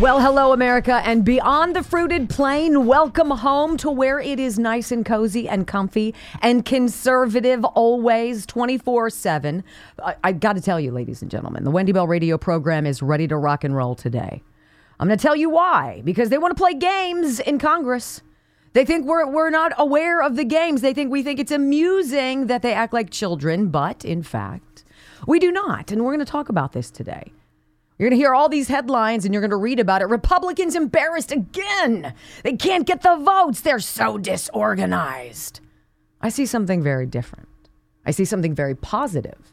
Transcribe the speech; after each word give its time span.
Well, 0.00 0.20
hello, 0.20 0.52
America, 0.52 1.02
and 1.04 1.24
beyond 1.24 1.74
the 1.74 1.82
fruited 1.82 2.30
plain, 2.30 2.86
welcome 2.86 3.32
home 3.32 3.76
to 3.78 3.90
where 3.90 4.20
it 4.20 4.38
is 4.38 4.56
nice 4.56 4.92
and 4.92 5.04
cozy 5.04 5.48
and 5.48 5.66
comfy 5.66 6.14
and 6.40 6.64
conservative 6.64 7.64
always 7.64 8.46
24 8.46 9.10
7. 9.10 9.64
I, 10.04 10.14
I 10.22 10.30
got 10.30 10.52
to 10.52 10.60
tell 10.60 10.78
you, 10.78 10.92
ladies 10.92 11.20
and 11.20 11.28
gentlemen, 11.28 11.64
the 11.64 11.72
Wendy 11.72 11.90
Bell 11.90 12.06
radio 12.06 12.38
program 12.38 12.86
is 12.86 13.02
ready 13.02 13.26
to 13.26 13.36
rock 13.36 13.64
and 13.64 13.74
roll 13.74 13.96
today. 13.96 14.40
I'm 15.00 15.08
going 15.08 15.18
to 15.18 15.22
tell 15.22 15.34
you 15.34 15.50
why. 15.50 16.02
Because 16.04 16.28
they 16.28 16.38
want 16.38 16.56
to 16.56 16.60
play 16.62 16.74
games 16.74 17.40
in 17.40 17.58
Congress. 17.58 18.22
They 18.74 18.84
think 18.84 19.04
we're, 19.04 19.26
we're 19.26 19.50
not 19.50 19.72
aware 19.76 20.22
of 20.22 20.36
the 20.36 20.44
games. 20.44 20.80
They 20.80 20.94
think 20.94 21.10
we 21.10 21.24
think 21.24 21.40
it's 21.40 21.50
amusing 21.50 22.46
that 22.46 22.62
they 22.62 22.72
act 22.72 22.92
like 22.92 23.10
children, 23.10 23.66
but 23.66 24.04
in 24.04 24.22
fact, 24.22 24.84
we 25.26 25.40
do 25.40 25.50
not. 25.50 25.90
And 25.90 26.04
we're 26.04 26.12
going 26.12 26.24
to 26.24 26.30
talk 26.30 26.48
about 26.48 26.70
this 26.70 26.88
today. 26.88 27.32
You're 27.98 28.08
going 28.08 28.18
to 28.18 28.22
hear 28.22 28.34
all 28.34 28.48
these 28.48 28.68
headlines 28.68 29.24
and 29.24 29.34
you're 29.34 29.40
going 29.40 29.50
to 29.50 29.56
read 29.56 29.80
about 29.80 30.02
it. 30.02 30.06
Republicans 30.06 30.76
embarrassed 30.76 31.32
again. 31.32 32.14
They 32.44 32.56
can't 32.56 32.86
get 32.86 33.02
the 33.02 33.16
votes. 33.16 33.60
They're 33.60 33.80
so 33.80 34.18
disorganized. 34.18 35.60
I 36.20 36.28
see 36.28 36.46
something 36.46 36.82
very 36.82 37.06
different. 37.06 37.48
I 38.06 38.12
see 38.12 38.24
something 38.24 38.54
very 38.54 38.76
positive. 38.76 39.52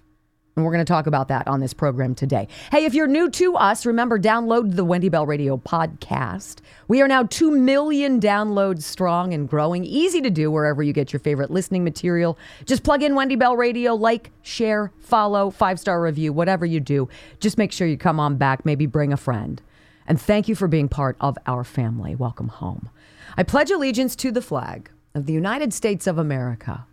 And 0.55 0.63
we're 0.63 0.71
going 0.71 0.85
to 0.85 0.89
talk 0.91 1.05
about 1.05 1.27
that 1.27 1.47
on 1.49 1.59
this 1.59 1.73
program 1.73 2.15
today. 2.15 2.47
Hey, 2.71 2.85
if 2.85 2.93
you're 2.93 3.07
new 3.07 3.29
to 3.31 3.55
us, 3.57 3.85
remember 3.85 4.17
download 4.17 4.75
the 4.77 4.85
Wendy 4.85 5.09
Bell 5.09 5.25
Radio 5.25 5.57
podcast. 5.57 6.59
We 6.87 7.01
are 7.01 7.09
now 7.09 7.23
2 7.23 7.51
million 7.51 8.21
downloads 8.21 8.83
strong 8.83 9.33
and 9.33 9.49
growing. 9.49 9.83
Easy 9.83 10.21
to 10.21 10.29
do 10.29 10.49
wherever 10.49 10.81
you 10.81 10.93
get 10.93 11.11
your 11.11 11.19
favorite 11.19 11.51
listening 11.51 11.83
material. 11.83 12.37
Just 12.65 12.83
plug 12.83 13.03
in 13.03 13.15
Wendy 13.15 13.35
Bell 13.35 13.57
Radio, 13.57 13.95
like, 13.95 14.31
share, 14.43 14.93
follow, 14.99 15.49
five 15.49 15.77
star 15.77 16.01
review, 16.01 16.31
whatever 16.31 16.65
you 16.65 16.79
do. 16.79 17.09
Just 17.41 17.57
make 17.57 17.73
sure 17.73 17.85
you 17.85 17.97
come 17.97 18.19
on 18.19 18.37
back, 18.37 18.65
maybe 18.65 18.85
bring 18.85 19.11
a 19.11 19.17
friend. 19.17 19.61
And 20.07 20.21
thank 20.21 20.47
you 20.47 20.55
for 20.55 20.69
being 20.69 20.87
part 20.87 21.17
of 21.19 21.37
our 21.47 21.65
family. 21.65 22.15
Welcome 22.15 22.47
home. 22.47 22.89
I 23.35 23.43
pledge 23.43 23.71
allegiance 23.71 24.15
to 24.17 24.31
the 24.31 24.41
flag 24.41 24.89
of 25.13 25.25
the 25.25 25.33
United 25.33 25.73
States 25.73 26.07
of 26.07 26.17
America 26.17 26.85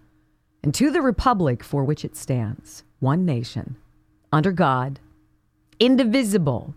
and 0.65 0.75
to 0.75 0.91
the 0.91 1.03
republic 1.03 1.63
for 1.63 1.85
which 1.85 2.05
it 2.05 2.17
stands, 2.17 2.83
one 3.03 3.25
nation, 3.25 3.77
under 4.33 4.53
God, 4.53 5.01
indivisible, 5.81 6.75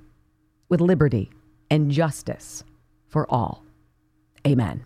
with 0.67 0.81
liberty 0.81 1.29
and 1.69 1.91
justice 1.91 2.63
for 3.07 3.31
all. 3.31 3.63
Amen. 4.45 4.83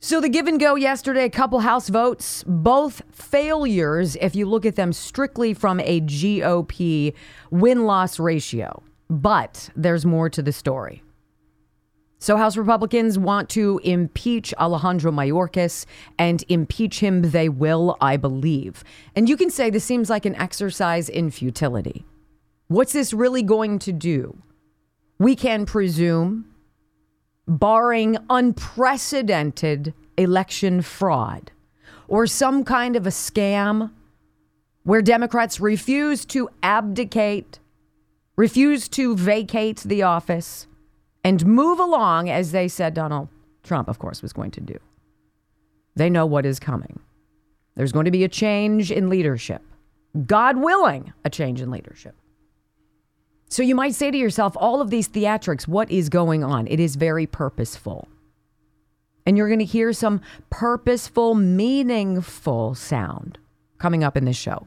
So 0.00 0.20
the 0.20 0.28
give 0.28 0.46
and 0.46 0.58
go 0.58 0.74
yesterday, 0.74 1.26
a 1.26 1.30
couple 1.30 1.60
House 1.60 1.88
votes, 1.88 2.42
both 2.46 3.02
failures 3.12 4.16
if 4.16 4.34
you 4.34 4.46
look 4.46 4.64
at 4.66 4.76
them 4.76 4.92
strictly 4.92 5.54
from 5.54 5.78
a 5.80 6.00
GOP 6.00 7.14
win 7.50 7.84
loss 7.84 8.18
ratio. 8.18 8.82
But 9.10 9.68
there's 9.76 10.06
more 10.06 10.30
to 10.30 10.42
the 10.42 10.52
story. 10.52 11.02
So, 12.22 12.36
House 12.36 12.56
Republicans 12.56 13.18
want 13.18 13.48
to 13.48 13.80
impeach 13.82 14.54
Alejandro 14.54 15.10
Mayorkas, 15.10 15.86
and 16.16 16.44
impeach 16.48 17.00
him 17.00 17.32
they 17.32 17.48
will, 17.48 17.96
I 18.00 18.16
believe. 18.16 18.84
And 19.16 19.28
you 19.28 19.36
can 19.36 19.50
say 19.50 19.70
this 19.70 19.82
seems 19.82 20.08
like 20.08 20.24
an 20.24 20.36
exercise 20.36 21.08
in 21.08 21.32
futility. 21.32 22.04
What's 22.68 22.92
this 22.92 23.12
really 23.12 23.42
going 23.42 23.80
to 23.80 23.92
do? 23.92 24.40
We 25.18 25.34
can 25.34 25.66
presume, 25.66 26.44
barring 27.48 28.18
unprecedented 28.30 29.92
election 30.16 30.80
fraud 30.80 31.50
or 32.06 32.28
some 32.28 32.62
kind 32.62 32.94
of 32.94 33.04
a 33.04 33.10
scam 33.10 33.90
where 34.84 35.02
Democrats 35.02 35.58
refuse 35.58 36.24
to 36.26 36.48
abdicate, 36.62 37.58
refuse 38.36 38.88
to 38.90 39.16
vacate 39.16 39.78
the 39.78 40.04
office 40.04 40.68
and 41.24 41.44
move 41.46 41.78
along 41.78 42.28
as 42.28 42.52
they 42.52 42.68
said 42.68 42.94
Donald 42.94 43.28
Trump, 43.62 43.88
of 43.88 43.98
course, 43.98 44.22
was 44.22 44.32
going 44.32 44.50
to 44.52 44.60
do. 44.60 44.78
They 45.94 46.10
know 46.10 46.26
what 46.26 46.46
is 46.46 46.58
coming. 46.58 47.00
There's 47.74 47.92
going 47.92 48.06
to 48.06 48.10
be 48.10 48.24
a 48.24 48.28
change 48.28 48.90
in 48.90 49.08
leadership. 49.08 49.62
God 50.26 50.56
willing, 50.58 51.12
a 51.24 51.30
change 51.30 51.60
in 51.60 51.70
leadership. 51.70 52.14
So 53.48 53.62
you 53.62 53.74
might 53.74 53.94
say 53.94 54.10
to 54.10 54.16
yourself, 54.16 54.56
all 54.56 54.80
of 54.80 54.90
these 54.90 55.08
theatrics, 55.08 55.68
what 55.68 55.90
is 55.90 56.08
going 56.08 56.42
on? 56.42 56.66
It 56.66 56.80
is 56.80 56.96
very 56.96 57.26
purposeful. 57.26 58.08
And 59.26 59.36
you're 59.36 59.48
going 59.48 59.58
to 59.58 59.64
hear 59.64 59.92
some 59.92 60.20
purposeful, 60.50 61.34
meaningful 61.34 62.74
sound 62.74 63.38
coming 63.78 64.02
up 64.02 64.16
in 64.16 64.24
this 64.24 64.36
show. 64.36 64.66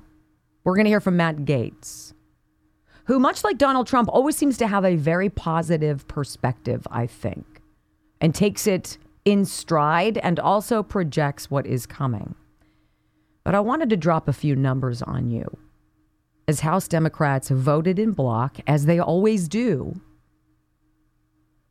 We're 0.64 0.76
going 0.76 0.86
to 0.86 0.92
hear 0.92 1.02
from 1.02 1.18
Matt 1.18 1.38
Gaetz 1.46 2.14
who, 3.06 3.20
much 3.20 3.44
like 3.44 3.58
Donald 3.58 3.88
Trump, 3.88 4.10
always 4.12 4.36
seems 4.36 4.58
to 4.58 4.68
have 4.68 4.84
a 4.84 4.96
very 4.96 5.30
positive 5.30 6.08
perspective, 6.08 6.88
I 6.92 7.08
think, 7.08 7.62
and 8.20 8.34
takes 8.34 8.68
it 8.68 8.98
in 9.26 9.46
stride 9.46 10.18
and 10.20 10.40
also 10.40 10.84
projects 10.84 11.50
what 11.50 11.66
is 11.66 11.86
coming. 11.86 12.36
But 13.44 13.56
I 13.56 13.60
wanted 13.60 13.90
to 13.92 13.98
drop 13.98 14.28
a 14.28 14.34
few 14.34 14.56
numbers 14.56 15.02
on 15.02 15.30
you. 15.30 15.46
As 16.48 16.60
House 16.62 16.88
Democrats 16.88 17.50
voted 17.50 17.98
in 18.00 18.12
block, 18.12 18.58
as 18.68 18.86
they 18.86 19.00
always 19.00 19.48
do, 19.48 20.00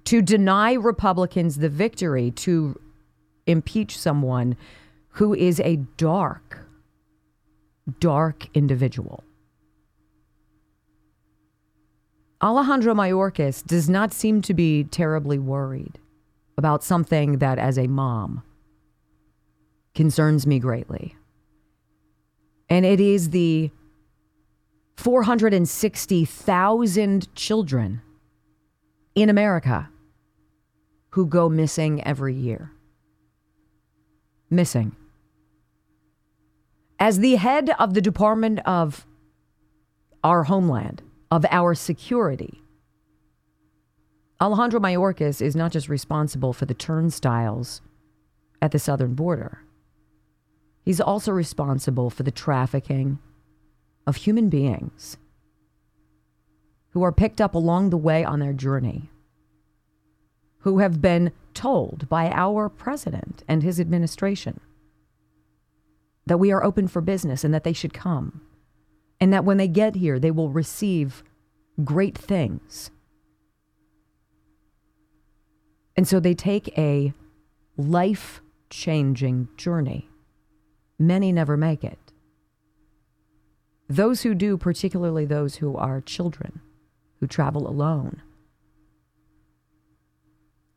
to 0.04 0.20
deny 0.20 0.72
Republicans 0.74 1.58
the 1.58 1.68
victory 1.68 2.30
to 2.32 2.80
impeach 3.46 3.98
someone 3.98 4.56
who 5.10 5.34
is 5.34 5.60
a 5.60 5.76
dark, 5.96 6.58
dark 8.00 8.46
individual. 8.54 9.22
Alejandro 12.44 12.94
Mayorkas 12.94 13.66
does 13.66 13.88
not 13.88 14.12
seem 14.12 14.42
to 14.42 14.52
be 14.52 14.84
terribly 14.84 15.38
worried 15.38 15.98
about 16.58 16.84
something 16.84 17.38
that, 17.38 17.58
as 17.58 17.78
a 17.78 17.86
mom, 17.86 18.42
concerns 19.94 20.46
me 20.46 20.58
greatly. 20.58 21.16
And 22.68 22.84
it 22.84 23.00
is 23.00 23.30
the 23.30 23.70
460,000 24.98 27.34
children 27.34 28.02
in 29.14 29.30
America 29.30 29.88
who 31.10 31.24
go 31.24 31.48
missing 31.48 32.04
every 32.04 32.34
year. 32.34 32.72
Missing. 34.50 34.94
As 37.00 37.20
the 37.20 37.36
head 37.36 37.70
of 37.78 37.94
the 37.94 38.02
Department 38.02 38.60
of 38.66 39.06
our 40.22 40.44
homeland, 40.44 41.00
of 41.34 41.44
our 41.50 41.74
security. 41.74 42.62
Alejandro 44.40 44.78
Mayorkas 44.78 45.42
is 45.42 45.56
not 45.56 45.72
just 45.72 45.88
responsible 45.88 46.52
for 46.52 46.64
the 46.64 46.74
turnstiles 46.74 47.80
at 48.62 48.70
the 48.70 48.78
southern 48.78 49.14
border, 49.14 49.58
he's 50.84 51.00
also 51.00 51.32
responsible 51.32 52.08
for 52.08 52.22
the 52.22 52.30
trafficking 52.30 53.18
of 54.06 54.14
human 54.16 54.48
beings 54.48 55.16
who 56.90 57.02
are 57.02 57.10
picked 57.10 57.40
up 57.40 57.56
along 57.56 57.90
the 57.90 57.96
way 57.96 58.24
on 58.24 58.38
their 58.38 58.52
journey, 58.52 59.10
who 60.60 60.78
have 60.78 61.02
been 61.02 61.32
told 61.52 62.08
by 62.08 62.30
our 62.30 62.68
president 62.68 63.42
and 63.48 63.64
his 63.64 63.80
administration 63.80 64.60
that 66.26 66.38
we 66.38 66.52
are 66.52 66.62
open 66.62 66.86
for 66.86 67.00
business 67.00 67.42
and 67.42 67.52
that 67.52 67.64
they 67.64 67.72
should 67.72 67.92
come, 67.92 68.40
and 69.20 69.32
that 69.32 69.44
when 69.44 69.56
they 69.56 69.68
get 69.68 69.94
here, 69.94 70.18
they 70.18 70.30
will 70.30 70.50
receive 70.50 71.22
great 71.82 72.16
things. 72.16 72.90
And 75.96 76.06
so 76.06 76.20
they 76.20 76.34
take 76.34 76.76
a 76.76 77.12
life 77.76 78.40
changing 78.70 79.48
journey. 79.56 80.08
Many 80.98 81.32
never 81.32 81.56
make 81.56 81.84
it. 81.84 81.98
Those 83.88 84.22
who 84.22 84.34
do, 84.34 84.56
particularly 84.56 85.24
those 85.24 85.56
who 85.56 85.76
are 85.76 86.00
children, 86.00 86.60
who 87.20 87.26
travel 87.26 87.68
alone, 87.68 88.22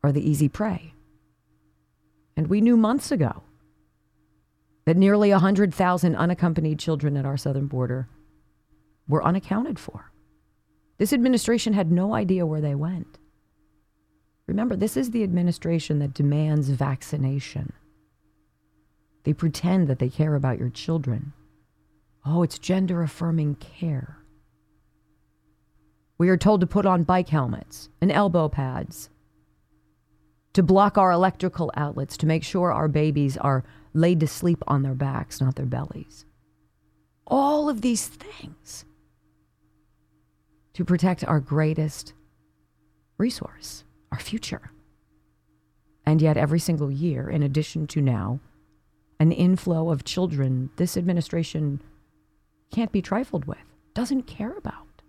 are 0.02 0.12
the 0.12 0.28
easy 0.28 0.48
prey. 0.48 0.92
And 2.36 2.46
we 2.46 2.60
knew 2.60 2.76
months 2.76 3.10
ago 3.10 3.42
that 4.84 4.96
nearly 4.96 5.30
100,000 5.30 6.16
unaccompanied 6.16 6.78
children 6.78 7.16
at 7.16 7.26
our 7.26 7.36
southern 7.36 7.66
border 7.66 8.08
were 9.08 9.24
unaccounted 9.24 9.78
for. 9.78 10.12
This 10.98 11.12
administration 11.12 11.72
had 11.72 11.90
no 11.90 12.14
idea 12.14 12.46
where 12.46 12.60
they 12.60 12.74
went. 12.74 13.18
Remember, 14.46 14.76
this 14.76 14.96
is 14.96 15.10
the 15.10 15.22
administration 15.22 15.98
that 15.98 16.14
demands 16.14 16.68
vaccination. 16.70 17.72
They 19.24 19.32
pretend 19.32 19.88
that 19.88 19.98
they 19.98 20.08
care 20.08 20.34
about 20.34 20.58
your 20.58 20.70
children. 20.70 21.32
Oh, 22.24 22.42
it's 22.42 22.58
gender 22.58 23.02
affirming 23.02 23.56
care. 23.56 24.18
We 26.16 26.30
are 26.30 26.36
told 26.36 26.60
to 26.62 26.66
put 26.66 26.86
on 26.86 27.04
bike 27.04 27.28
helmets 27.28 27.90
and 28.00 28.10
elbow 28.10 28.48
pads, 28.48 29.10
to 30.54 30.62
block 30.62 30.98
our 30.98 31.12
electrical 31.12 31.70
outlets, 31.76 32.16
to 32.16 32.26
make 32.26 32.42
sure 32.42 32.72
our 32.72 32.88
babies 32.88 33.36
are 33.36 33.64
laid 33.94 34.18
to 34.20 34.26
sleep 34.26 34.64
on 34.66 34.82
their 34.82 34.94
backs, 34.94 35.40
not 35.40 35.54
their 35.54 35.66
bellies. 35.66 36.24
All 37.26 37.68
of 37.68 37.82
these 37.82 38.08
things 38.08 38.84
to 40.78 40.84
protect 40.84 41.24
our 41.24 41.40
greatest 41.40 42.12
resource, 43.16 43.82
our 44.12 44.20
future. 44.20 44.70
And 46.06 46.22
yet, 46.22 46.36
every 46.36 46.60
single 46.60 46.88
year, 46.88 47.28
in 47.28 47.42
addition 47.42 47.88
to 47.88 48.00
now, 48.00 48.38
an 49.18 49.32
inflow 49.32 49.90
of 49.90 50.04
children 50.04 50.70
this 50.76 50.96
administration 50.96 51.82
can't 52.70 52.92
be 52.92 53.02
trifled 53.02 53.44
with, 53.44 53.58
doesn't 53.92 54.28
care 54.28 54.52
about. 54.56 55.02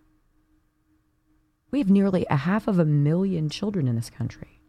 We 1.69 1.77
have 1.77 1.91
nearly 1.91 2.25
a 2.31 2.37
half 2.37 2.67
of 2.67 2.79
a 2.79 2.83
million 2.85 3.47
children 3.47 3.87
in 3.87 3.95
this 3.95 4.09
country 4.09 4.61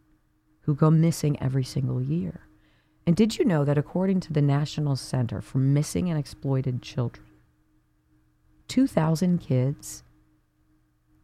who 0.65 0.75
go 0.75 0.91
missing 0.91 1.35
every 1.41 1.63
single 1.63 1.99
year. 1.99 2.41
And 3.07 3.15
did 3.15 3.39
you 3.39 3.45
know 3.45 3.65
that 3.65 3.79
according 3.79 4.19
to 4.19 4.33
the 4.33 4.41
National 4.43 4.95
Center 4.95 5.41
for 5.41 5.57
Missing 5.57 6.11
and 6.11 6.19
Exploited 6.19 6.83
Children, 6.83 7.25
2,000 8.67 9.39
kids 9.39 10.03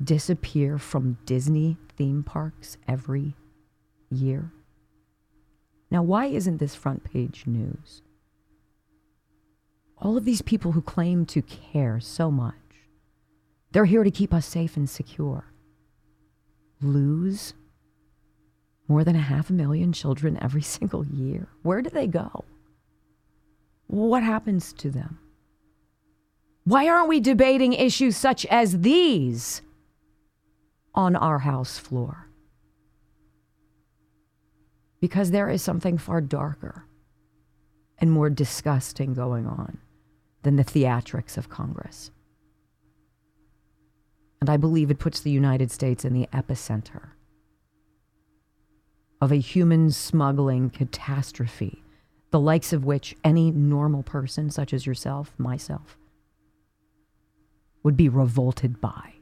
disappear 0.04 0.78
from 0.78 1.18
Disney 1.26 1.78
theme 1.96 2.24
parks 2.24 2.78
every 2.88 3.36
year? 4.10 4.52
Now, 5.90 6.04
why 6.04 6.26
isn't 6.26 6.58
this 6.58 6.76
front 6.76 7.04
page 7.04 7.44
news? 7.46 8.02
All 10.00 10.18
of 10.18 10.26
these 10.26 10.42
people 10.42 10.74
who 10.74 10.82
claim 10.82 11.26
to 11.28 11.42
care 11.42 12.00
so 12.00 12.30
much, 12.30 12.54
they're 13.72 13.86
here 13.86 14.04
to 14.04 14.12
keep 14.12 14.34
us 14.34 14.46
safe 14.46 14.78
and 14.78 14.90
secure. 14.90 15.46
Lose 16.82 17.54
more 18.88 19.04
than 19.04 19.16
a 19.16 19.20
half 19.20 19.50
a 19.50 19.54
million 19.54 19.92
children 19.92 20.38
every 20.42 20.62
single 20.76 21.06
year. 21.06 21.48
Where 21.64 21.82
do 21.82 21.90
they 21.90 22.08
go? 22.08 22.46
What 23.88 24.24
happens 24.24 24.74
to 24.74 24.90
them? 24.90 25.20
Why 26.66 26.90
aren't 26.90 27.08
we 27.08 27.22
debating 27.22 27.72
issues 27.72 28.18
such 28.18 28.46
as 28.48 28.82
these 28.82 29.62
on 30.98 31.16
our 31.16 31.40
House 31.40 31.78
floor? 31.78 32.28
Because 35.00 35.30
there 35.30 35.48
is 35.48 35.62
something 35.62 36.00
far 36.00 36.20
darker 36.20 36.86
and 38.00 38.12
more 38.12 38.32
disgusting 38.32 39.14
going 39.14 39.46
on 39.46 39.78
than 40.42 40.56
the 40.56 40.64
theatrics 40.66 41.38
of 41.38 41.50
Congress. 41.50 42.10
And 44.42 44.50
I 44.50 44.58
believe 44.58 44.90
it 44.90 45.00
puts 45.00 45.20
the 45.20 45.32
United 45.32 45.72
States 45.72 46.04
in 46.04 46.14
the 46.14 46.28
epicenter 46.34 47.10
of 49.22 49.32
a 49.32 49.38
human 49.38 49.92
smuggling 49.92 50.70
catastrophe, 50.70 51.84
the 52.32 52.40
likes 52.40 52.74
of 52.74 52.86
which 52.86 53.16
any 53.24 53.52
normal 53.52 54.04
person, 54.04 54.50
such 54.50 54.74
as 54.74 54.86
yourself, 54.86 55.34
myself, 55.38 55.98
would 57.84 57.98
be 57.98 58.10
revolted 58.10 58.82
by. 58.82 59.17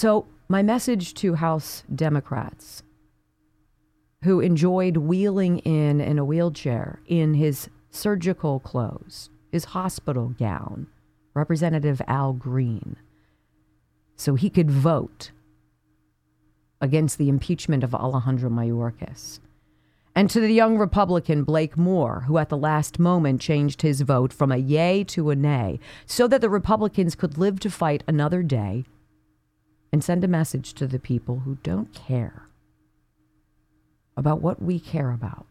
So, 0.00 0.26
my 0.48 0.62
message 0.62 1.12
to 1.14 1.34
House 1.34 1.82
Democrats 1.92 2.84
who 4.22 4.38
enjoyed 4.38 4.96
wheeling 4.96 5.58
in 5.58 6.00
in 6.00 6.20
a 6.20 6.24
wheelchair 6.24 7.00
in 7.06 7.34
his 7.34 7.68
surgical 7.90 8.60
clothes, 8.60 9.28
his 9.50 9.64
hospital 9.64 10.36
gown, 10.38 10.86
Representative 11.34 12.00
Al 12.06 12.32
Green, 12.32 12.94
so 14.14 14.36
he 14.36 14.48
could 14.48 14.70
vote 14.70 15.32
against 16.80 17.18
the 17.18 17.28
impeachment 17.28 17.82
of 17.82 17.92
Alejandro 17.92 18.50
Mayorkas. 18.50 19.40
And 20.14 20.30
to 20.30 20.38
the 20.38 20.54
young 20.54 20.78
Republican 20.78 21.42
Blake 21.42 21.76
Moore, 21.76 22.20
who 22.28 22.38
at 22.38 22.50
the 22.50 22.56
last 22.56 23.00
moment 23.00 23.40
changed 23.40 23.82
his 23.82 24.02
vote 24.02 24.32
from 24.32 24.52
a 24.52 24.58
yay 24.58 25.02
to 25.08 25.30
a 25.30 25.34
nay 25.34 25.80
so 26.06 26.28
that 26.28 26.40
the 26.40 26.48
Republicans 26.48 27.16
could 27.16 27.36
live 27.36 27.58
to 27.58 27.68
fight 27.68 28.04
another 28.06 28.44
day 28.44 28.84
and 29.92 30.04
send 30.04 30.24
a 30.24 30.28
message 30.28 30.74
to 30.74 30.86
the 30.86 30.98
people 30.98 31.40
who 31.40 31.56
don't 31.62 31.92
care 31.92 32.48
about 34.16 34.40
what 34.40 34.60
we 34.60 34.78
care 34.80 35.10
about. 35.10 35.46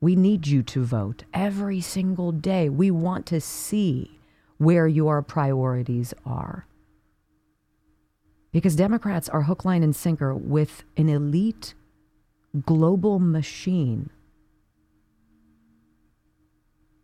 We 0.00 0.14
need 0.14 0.46
you 0.46 0.62
to 0.62 0.84
vote 0.84 1.24
every 1.34 1.80
single 1.80 2.30
day. 2.30 2.68
We 2.68 2.90
want 2.90 3.26
to 3.26 3.40
see 3.40 4.20
where 4.58 4.86
your 4.86 5.22
priorities 5.22 6.14
are. 6.24 6.66
Because 8.52 8.76
Democrats 8.76 9.28
are 9.28 9.42
hook, 9.42 9.64
line, 9.64 9.82
and 9.82 9.94
sinker 9.94 10.34
with 10.34 10.84
an 10.96 11.08
elite 11.08 11.74
global 12.64 13.18
machine 13.18 14.10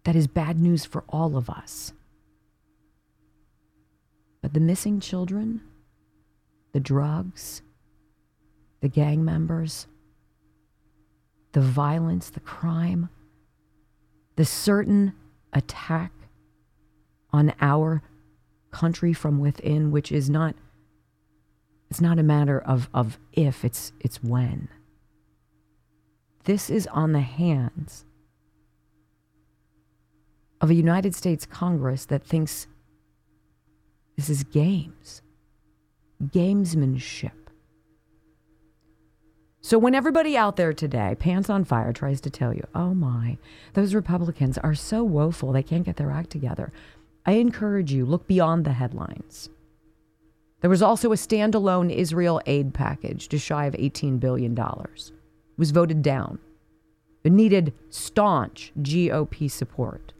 that 0.04 0.16
is 0.16 0.26
bad 0.26 0.58
news 0.58 0.84
for 0.84 1.04
all 1.08 1.36
of 1.36 1.50
us. 1.50 1.92
But 4.42 4.52
the 4.52 4.60
missing 4.60 5.00
children, 5.00 5.62
the 6.72 6.80
drugs, 6.80 7.62
the 8.80 8.88
gang 8.88 9.24
members, 9.24 9.86
the 11.52 11.60
violence, 11.60 12.28
the 12.28 12.40
crime, 12.40 13.08
the 14.36 14.44
certain 14.44 15.14
attack 15.52 16.12
on 17.32 17.54
our 17.60 18.02
country 18.72 19.12
from 19.12 19.38
within, 19.38 19.90
which 19.90 20.10
is 20.10 20.28
not 20.28 20.56
it's 21.90 22.00
not 22.00 22.18
a 22.18 22.22
matter 22.22 22.58
of, 22.58 22.88
of 22.94 23.18
if, 23.34 23.66
it's 23.66 23.92
it's 24.00 24.22
when. 24.22 24.68
This 26.44 26.70
is 26.70 26.86
on 26.86 27.12
the 27.12 27.20
hands 27.20 28.06
of 30.58 30.70
a 30.70 30.74
United 30.74 31.14
States 31.14 31.44
Congress 31.44 32.06
that 32.06 32.24
thinks 32.24 32.66
this 34.16 34.28
is 34.28 34.44
games, 34.44 35.22
gamesmanship. 36.22 37.32
So 39.64 39.78
when 39.78 39.94
everybody 39.94 40.36
out 40.36 40.56
there 40.56 40.72
today, 40.72 41.14
pants 41.18 41.48
on 41.48 41.64
fire, 41.64 41.92
tries 41.92 42.20
to 42.22 42.30
tell 42.30 42.52
you, 42.52 42.64
oh 42.74 42.94
my, 42.94 43.38
those 43.74 43.94
Republicans 43.94 44.58
are 44.58 44.74
so 44.74 45.04
woeful, 45.04 45.52
they 45.52 45.62
can't 45.62 45.84
get 45.84 45.96
their 45.96 46.10
act 46.10 46.30
together, 46.30 46.72
I 47.24 47.32
encourage 47.32 47.92
you, 47.92 48.04
look 48.04 48.26
beyond 48.26 48.64
the 48.64 48.72
headlines. 48.72 49.48
There 50.60 50.70
was 50.70 50.82
also 50.82 51.12
a 51.12 51.16
standalone 51.16 51.94
Israel 51.94 52.40
aid 52.46 52.74
package 52.74 53.28
just 53.28 53.44
shy 53.44 53.66
of 53.66 53.74
$18 53.74 54.18
billion. 54.18 54.56
It 54.58 55.12
was 55.56 55.70
voted 55.70 56.02
down. 56.02 56.38
It 57.24 57.32
needed 57.32 57.72
staunch 57.88 58.72
GOP 58.80 59.50
support. 59.50 60.12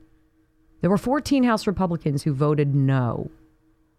There 0.81 0.91
were 0.91 0.99
14 0.99 1.45
House 1.45 1.67
Republicans 1.67 2.23
who 2.23 2.33
voted 2.33 2.75
no. 2.75 3.31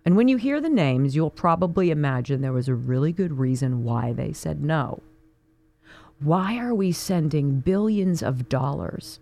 And 0.05 0.15
when 0.15 0.27
you 0.27 0.37
hear 0.37 0.59
the 0.59 0.69
names, 0.69 1.15
you'll 1.15 1.29
probably 1.29 1.89
imagine 1.89 2.41
there 2.41 2.51
was 2.51 2.67
a 2.67 2.75
really 2.75 3.11
good 3.11 3.39
reason 3.39 3.83
why 3.83 4.13
they 4.13 4.33
said 4.33 4.61
no. 4.61 5.01
Why 6.19 6.57
are 6.57 6.75
we 6.75 6.91
sending 6.91 7.59
billions 7.59 8.21
of 8.21 8.49
dollars 8.49 9.19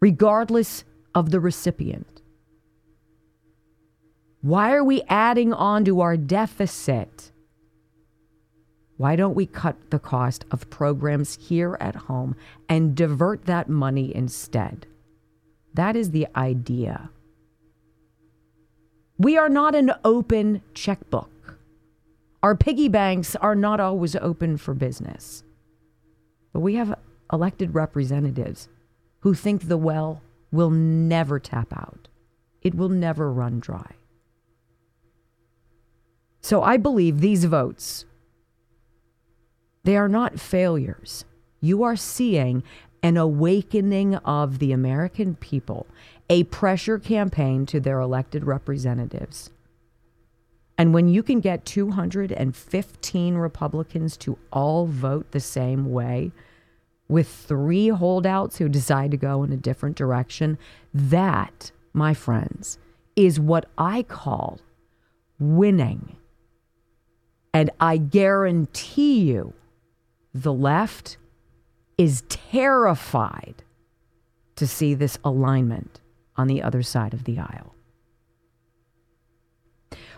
regardless 0.00 0.84
of 1.14 1.30
the 1.30 1.40
recipient. 1.40 2.22
Why 4.40 4.72
are 4.72 4.84
we 4.84 5.02
adding 5.08 5.52
on 5.52 5.84
to 5.86 6.00
our 6.00 6.16
deficit? 6.16 7.32
Why 8.96 9.16
don't 9.16 9.34
we 9.34 9.46
cut 9.46 9.90
the 9.90 9.98
cost 9.98 10.44
of 10.50 10.70
programs 10.70 11.48
here 11.48 11.76
at 11.80 11.94
home 11.94 12.36
and 12.68 12.94
divert 12.94 13.46
that 13.46 13.68
money 13.68 14.14
instead? 14.14 14.86
That 15.74 15.96
is 15.96 16.10
the 16.10 16.28
idea. 16.36 17.10
We 19.18 19.36
are 19.36 19.48
not 19.48 19.74
an 19.74 19.92
open 20.04 20.62
checkbook. 20.74 21.58
Our 22.42 22.54
piggy 22.54 22.88
banks 22.88 23.34
are 23.36 23.56
not 23.56 23.80
always 23.80 24.14
open 24.14 24.56
for 24.56 24.74
business. 24.74 25.42
But 26.52 26.60
we 26.60 26.76
have 26.76 26.96
elected 27.32 27.74
representatives 27.74 28.68
who 29.20 29.34
think 29.34 29.66
the 29.66 29.76
well 29.76 30.22
will 30.52 30.70
never 30.70 31.38
tap 31.38 31.72
out, 31.72 32.08
it 32.62 32.74
will 32.74 32.88
never 32.88 33.32
run 33.32 33.58
dry. 33.58 33.92
So 36.40 36.62
I 36.62 36.76
believe 36.76 37.20
these 37.20 37.44
votes, 37.44 38.06
they 39.84 39.96
are 39.96 40.08
not 40.08 40.40
failures. 40.40 41.24
You 41.60 41.82
are 41.82 41.96
seeing 41.96 42.62
an 43.02 43.16
awakening 43.16 44.14
of 44.16 44.58
the 44.58 44.72
American 44.72 45.34
people, 45.34 45.86
a 46.30 46.44
pressure 46.44 46.98
campaign 46.98 47.66
to 47.66 47.80
their 47.80 48.00
elected 48.00 48.44
representatives. 48.44 49.50
And 50.76 50.94
when 50.94 51.08
you 51.08 51.22
can 51.22 51.40
get 51.40 51.64
215 51.64 53.34
Republicans 53.34 54.16
to 54.18 54.38
all 54.52 54.86
vote 54.86 55.32
the 55.32 55.40
same 55.40 55.90
way, 55.90 56.30
with 57.08 57.26
three 57.26 57.88
holdouts 57.88 58.58
who 58.58 58.68
decide 58.68 59.10
to 59.10 59.16
go 59.16 59.42
in 59.42 59.52
a 59.52 59.56
different 59.56 59.96
direction, 59.96 60.58
that, 60.92 61.72
my 61.92 62.14
friends, 62.14 62.78
is 63.16 63.40
what 63.40 63.66
I 63.78 64.02
call 64.02 64.60
winning. 65.40 66.16
And 67.52 67.70
I 67.80 67.96
guarantee 67.96 69.20
you, 69.20 69.54
the 70.34 70.52
left 70.52 71.16
is 71.96 72.22
terrified 72.28 73.64
to 74.56 74.66
see 74.66 74.94
this 74.94 75.18
alignment 75.24 76.00
on 76.38 76.46
the 76.46 76.62
other 76.62 76.82
side 76.82 77.12
of 77.12 77.24
the 77.24 77.38
aisle. 77.38 77.74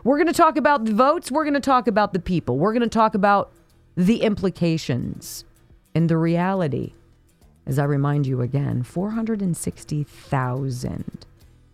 We're 0.05 0.19
going 0.19 0.29
to 0.29 0.33
talk 0.33 0.57
about 0.57 0.85
the 0.85 0.95
votes. 0.95 1.29
We're 1.31 1.45
going 1.45 1.55
to 1.55 1.61
talk 1.61 1.89
about 1.89 2.13
the 2.13 2.21
people. 2.21 2.59
We're 2.59 2.73
going 2.73 2.83
to 2.83 2.89
talk 2.89 3.15
about 3.15 3.53
the 3.97 4.23
implications 4.23 5.45
and 5.95 6.09
the 6.09 6.17
reality. 6.17 6.95
As 7.67 7.79
I 7.79 7.85
remind 7.85 8.27
you 8.27 8.41
again, 8.41 8.83
460,000 8.83 11.27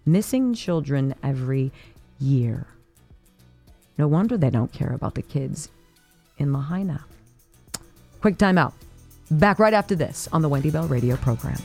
missing 0.04 0.54
children 0.54 1.14
every 1.22 1.70
year. 2.18 2.66
No 3.98 4.08
wonder 4.08 4.36
they 4.36 4.50
don't 4.50 4.72
care 4.72 4.92
about 4.92 5.14
the 5.14 5.22
kids 5.22 5.70
in 6.38 6.52
Lahaina. 6.52 7.04
Quick 8.20 8.38
timeout. 8.38 8.72
Back 9.30 9.58
right 9.58 9.74
after 9.74 9.94
this 9.94 10.28
on 10.32 10.42
the 10.42 10.48
Wendy 10.48 10.70
Bell 10.70 10.86
radio 10.86 11.16
program. 11.16 11.58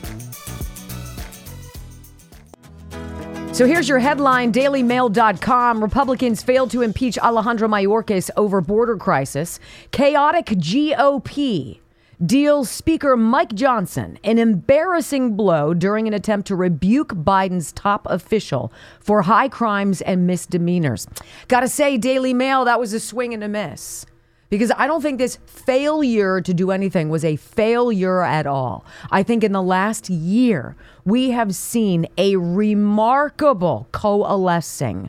So 3.52 3.66
here's 3.66 3.86
your 3.86 3.98
headline 3.98 4.50
DailyMail.com. 4.50 5.82
Republicans 5.82 6.42
failed 6.42 6.70
to 6.70 6.80
impeach 6.80 7.18
Alejandro 7.18 7.68
Mayorkas 7.68 8.30
over 8.34 8.62
border 8.62 8.96
crisis. 8.96 9.60
Chaotic 9.90 10.46
GOP 10.46 11.78
deals 12.24 12.70
Speaker 12.70 13.14
Mike 13.14 13.54
Johnson 13.54 14.18
an 14.24 14.38
embarrassing 14.38 15.36
blow 15.36 15.74
during 15.74 16.08
an 16.08 16.14
attempt 16.14 16.48
to 16.48 16.56
rebuke 16.56 17.08
Biden's 17.08 17.72
top 17.72 18.06
official 18.08 18.72
for 19.00 19.20
high 19.20 19.48
crimes 19.48 20.00
and 20.00 20.26
misdemeanors. 20.26 21.06
Gotta 21.48 21.68
say, 21.68 21.98
Daily 21.98 22.32
Mail, 22.32 22.64
that 22.64 22.80
was 22.80 22.94
a 22.94 23.00
swing 23.00 23.34
and 23.34 23.44
a 23.44 23.48
miss 23.48 24.06
because 24.52 24.70
I 24.76 24.86
don't 24.86 25.00
think 25.00 25.16
this 25.16 25.38
failure 25.46 26.42
to 26.42 26.52
do 26.52 26.72
anything 26.72 27.08
was 27.08 27.24
a 27.24 27.36
failure 27.36 28.20
at 28.20 28.46
all. 28.46 28.84
I 29.10 29.22
think 29.22 29.42
in 29.42 29.52
the 29.52 29.62
last 29.62 30.10
year, 30.10 30.76
we 31.06 31.30
have 31.30 31.54
seen 31.54 32.06
a 32.18 32.36
remarkable 32.36 33.88
coalescing 33.92 35.08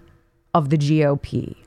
of 0.53 0.69
the 0.69 0.77
GOP. 0.77 1.57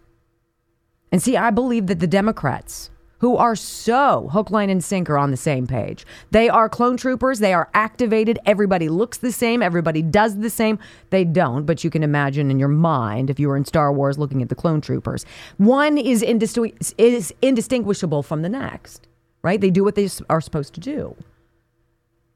And 1.12 1.22
see, 1.22 1.36
I 1.36 1.50
believe 1.50 1.88
that 1.88 1.98
the 1.98 2.06
Democrats 2.06 2.88
who 3.18 3.36
are 3.36 3.56
so 3.56 4.28
hook, 4.32 4.50
line, 4.50 4.70
and 4.70 4.84
sinker 4.84 5.16
on 5.16 5.30
the 5.30 5.36
same 5.36 5.66
page. 5.66 6.04
They 6.30 6.48
are 6.48 6.68
clone 6.68 6.96
troopers. 6.96 7.38
They 7.38 7.54
are 7.54 7.70
activated. 7.72 8.38
Everybody 8.44 8.88
looks 8.88 9.18
the 9.18 9.32
same. 9.32 9.62
Everybody 9.62 10.02
does 10.02 10.38
the 10.38 10.50
same. 10.50 10.78
They 11.10 11.24
don't, 11.24 11.64
but 11.64 11.82
you 11.82 11.90
can 11.90 12.02
imagine 12.02 12.50
in 12.50 12.58
your 12.58 12.68
mind 12.68 13.30
if 13.30 13.40
you 13.40 13.48
were 13.48 13.56
in 13.56 13.64
Star 13.64 13.92
Wars 13.92 14.18
looking 14.18 14.42
at 14.42 14.48
the 14.48 14.54
clone 14.54 14.80
troopers. 14.80 15.24
One 15.56 15.96
is, 15.98 16.22
indistingu- 16.22 16.94
is 16.98 17.34
indistinguishable 17.40 18.22
from 18.22 18.42
the 18.42 18.48
next, 18.48 19.08
right? 19.42 19.60
They 19.60 19.70
do 19.70 19.82
what 19.84 19.94
they 19.94 20.08
are 20.28 20.40
supposed 20.40 20.74
to 20.74 20.80
do. 20.80 21.16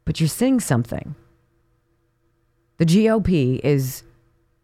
But 0.05 0.19
you're 0.19 0.29
seeing 0.29 0.61
something. 0.61 1.15
The 2.79 2.87
GOP 2.87 3.61
is 3.63 4.03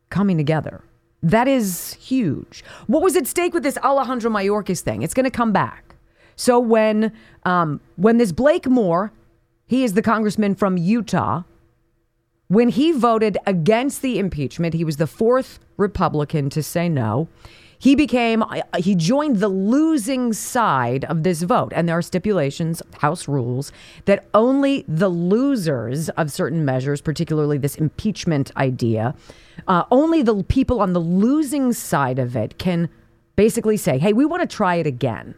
coming 0.08 0.38
together. 0.38 0.82
That 1.22 1.48
is 1.48 1.94
huge. 1.94 2.64
What 2.86 3.02
was 3.02 3.16
at 3.16 3.26
stake 3.26 3.52
with 3.52 3.62
this 3.62 3.76
Alejandro 3.78 4.30
Mayorkas 4.30 4.80
thing? 4.80 5.02
It's 5.02 5.14
going 5.14 5.24
to 5.24 5.30
come 5.30 5.52
back. 5.52 5.85
So 6.36 6.60
when 6.60 7.12
um, 7.44 7.80
when 7.96 8.18
this 8.18 8.32
Blake 8.32 8.66
Moore, 8.66 9.12
he 9.66 9.82
is 9.82 9.94
the 9.94 10.02
congressman 10.02 10.54
from 10.54 10.76
Utah, 10.76 11.42
when 12.48 12.68
he 12.68 12.92
voted 12.92 13.38
against 13.46 14.02
the 14.02 14.18
impeachment, 14.18 14.74
he 14.74 14.84
was 14.84 14.98
the 14.98 15.06
fourth 15.06 15.58
Republican 15.76 16.50
to 16.50 16.62
say 16.62 16.88
no. 16.88 17.28
He 17.78 17.94
became 17.94 18.42
uh, 18.42 18.62
he 18.78 18.94
joined 18.94 19.36
the 19.36 19.48
losing 19.48 20.32
side 20.32 21.04
of 21.06 21.24
this 21.24 21.42
vote, 21.42 21.72
and 21.74 21.88
there 21.88 21.98
are 21.98 22.02
stipulations, 22.02 22.82
House 23.00 23.28
rules, 23.28 23.72
that 24.04 24.26
only 24.32 24.84
the 24.88 25.08
losers 25.08 26.08
of 26.10 26.30
certain 26.30 26.64
measures, 26.64 27.00
particularly 27.00 27.58
this 27.58 27.76
impeachment 27.76 28.50
idea, 28.56 29.14
uh, 29.68 29.84
only 29.90 30.22
the 30.22 30.42
people 30.44 30.80
on 30.80 30.92
the 30.92 31.00
losing 31.00 31.72
side 31.72 32.18
of 32.18 32.36
it 32.36 32.58
can 32.58 32.88
basically 33.36 33.76
say, 33.76 33.98
"Hey, 33.98 34.12
we 34.12 34.24
want 34.24 34.48
to 34.48 34.56
try 34.56 34.76
it 34.76 34.86
again." 34.86 35.34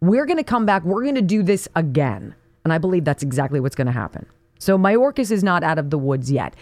We're 0.00 0.26
going 0.26 0.38
to 0.38 0.44
come 0.44 0.66
back. 0.66 0.84
We're 0.84 1.02
going 1.02 1.14
to 1.16 1.22
do 1.22 1.42
this 1.42 1.68
again. 1.76 2.34
And 2.64 2.72
I 2.72 2.78
believe 2.78 3.04
that's 3.04 3.22
exactly 3.22 3.60
what's 3.60 3.76
going 3.76 3.86
to 3.86 3.92
happen. 3.92 4.26
So 4.58 4.78
Mayorkas 4.78 5.30
is 5.30 5.42
not 5.42 5.62
out 5.62 5.78
of 5.78 5.90
the 5.90 5.98
woods 5.98 6.30
yet. 6.30 6.54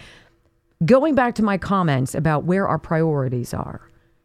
Going 0.85 1.15
back 1.15 1.35
to 1.35 1.43
my 1.43 1.57
comments 1.57 2.15
about 2.15 2.45
where 2.45 2.67
our 2.67 2.79
priorities 2.79 3.53
are, 3.53 3.81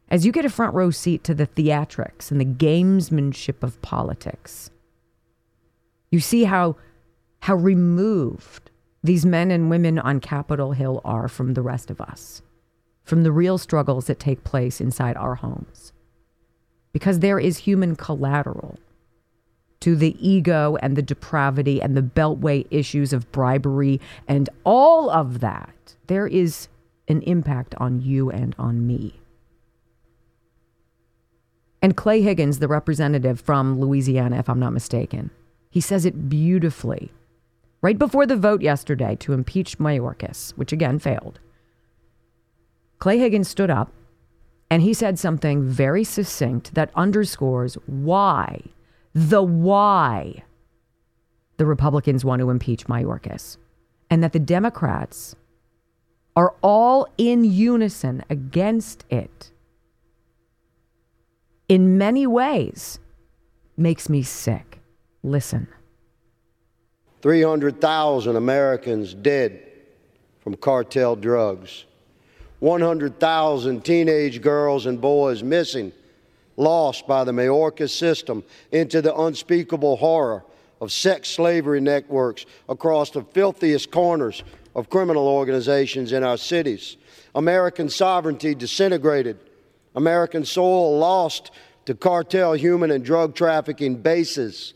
as 0.09 0.25
you 0.25 0.31
get 0.31 0.45
a 0.45 0.51
front 0.51 0.75
row 0.75 0.91
seat 0.91 1.25
to 1.25 1.35
the 1.35 1.47
theatrics 1.47 2.31
and 2.31 2.41
the 2.41 2.45
gamesmanship 2.45 3.63
of 3.63 3.81
politics, 3.83 4.71
you 6.11 6.21
see 6.21 6.45
how 6.45 6.77
how 7.41 7.57
removed 7.57 8.71
these 9.03 9.27
men 9.27 9.51
and 9.51 9.69
women 9.69 9.99
on 9.99 10.21
Capitol 10.21 10.73
Hill 10.73 11.01
are 11.05 11.29
from 11.29 11.55
the 11.55 11.63
rest 11.63 11.91
of 11.91 12.01
us, 12.01 12.41
from 13.03 13.23
the 13.23 13.33
real 13.33 13.59
struggles 13.59 14.07
that 14.07 14.19
take 14.21 14.45
place 14.45 14.81
inside 14.81 15.17
our 15.17 15.35
homes. 15.35 15.93
Because 16.93 17.19
there 17.19 17.41
is 17.41 17.59
human 17.59 17.97
collateral 17.97 18.79
to 19.85 19.95
the 19.95 20.17
ego 20.19 20.79
and 20.81 20.97
the 20.97 21.03
depravity 21.03 21.83
and 21.83 21.95
the 21.95 22.01
beltway 22.01 22.67
issues 22.71 23.13
of 23.13 23.31
bribery 23.33 24.01
and 24.27 24.49
all 24.65 25.11
of 25.11 25.41
that, 25.41 25.95
there 26.07 26.27
is 26.27 26.69
an 27.07 27.21
impact 27.21 27.75
on 27.77 28.01
you 28.01 28.31
and 28.31 28.55
on 28.59 28.87
me. 28.87 29.21
And 31.83 31.99
Clay 31.99 32.23
Higgins, 32.23 32.61
the 32.61 32.67
representative 32.67 33.43
from 33.43 33.79
Louisiana, 33.79 34.39
if 34.39 34.49
I'm 34.49 34.59
not 34.59 34.73
mistaken, 34.73 35.31
he 35.69 35.83
says 35.83 36.07
it 36.07 36.31
beautifully. 36.31 37.13
Right 37.83 37.99
before 37.99 38.25
the 38.25 38.37
vote 38.37 38.63
yesterday 38.63 39.17
to 39.17 39.35
impeach 39.35 39.79
Mayorkas, 39.79 40.53
which 40.53 40.73
again 40.73 40.99
failed, 40.99 41.41
Clay 43.01 43.19
Higgins 43.19 43.49
stood 43.49 43.69
up 43.69 43.93
and 44.71 44.81
he 44.81 44.95
said 44.95 45.19
something 45.19 45.63
very 45.63 46.05
succinct 46.05 46.75
that 46.75 46.91
underscores 46.95 47.75
why 47.85 48.63
the 49.15 49.43
why 49.43 50.43
the 51.57 51.67
Republicans 51.67 52.25
want 52.25 52.41
to 52.41 52.51
impeach 52.51 52.87
Mayorkas 52.87 53.57
and 54.11 54.23
that 54.23 54.33
the 54.33 54.41
Democrats 54.41 55.37
are 56.37 56.55
all 56.63 57.07
in 57.17 57.45
unison 57.45 58.25
against 58.29 59.05
it 59.09 59.53
in 61.69 61.97
many 61.97 62.27
ways 62.27 62.99
makes 63.77 64.09
me 64.09 64.23
sick. 64.23 64.81
Listen. 65.23 65.69
300,000 67.23 68.37
Americans 68.37 69.15
dead 69.15 69.63
from 70.41 70.55
cartel 70.57 71.17
drugs. 71.17 71.87
100,000 72.61 73.85
teenage 73.85 74.43
girls 74.43 74.87
and 74.87 75.01
boys 75.01 75.43
missing 75.43 75.93
lost 76.57 77.07
by 77.07 77.25
the 77.25 77.33
Mayorkas 77.33 77.91
system 77.91 78.45
into 78.73 79.03
the 79.03 79.15
unspeakable 79.17 79.97
horror 79.97 80.45
of 80.81 80.93
sex 80.93 81.29
slavery 81.29 81.81
networks 81.81 82.47
across 82.69 83.11
the 83.11 83.23
filthiest 83.23 83.91
corners 83.91 84.43
of 84.75 84.91
criminal 84.91 85.29
organizations 85.29 86.13
in 86.13 86.23
our 86.23 86.37
cities. 86.37 86.97
American 87.35 87.89
sovereignty 87.89 88.55
disintegrated. 88.55 89.39
American 89.95 90.45
soil 90.45 90.99
lost 90.99 91.51
to 91.87 91.95
cartel 91.95 92.55
human 92.55 92.91
and 92.91 93.05
drug 93.05 93.35
trafficking 93.35 93.97
bases. 93.97 94.75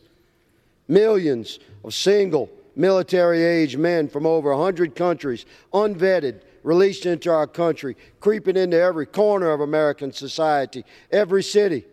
Millions 0.87 1.59
of 1.83 1.93
single 1.93 2.49
military 2.75 3.43
age 3.43 3.75
men 3.75 4.07
from 4.07 4.25
over 4.25 4.55
100 4.55 4.95
countries, 4.95 5.45
unvetted, 5.73 6.41
released 6.63 7.05
into 7.05 7.31
our 7.31 7.47
country, 7.47 7.95
creeping 8.19 8.57
into 8.57 8.79
every 8.79 9.05
corner 9.05 9.51
of 9.51 9.61
American 9.61 10.11
society, 10.11 10.83
every 11.11 11.43
city, 11.43 11.85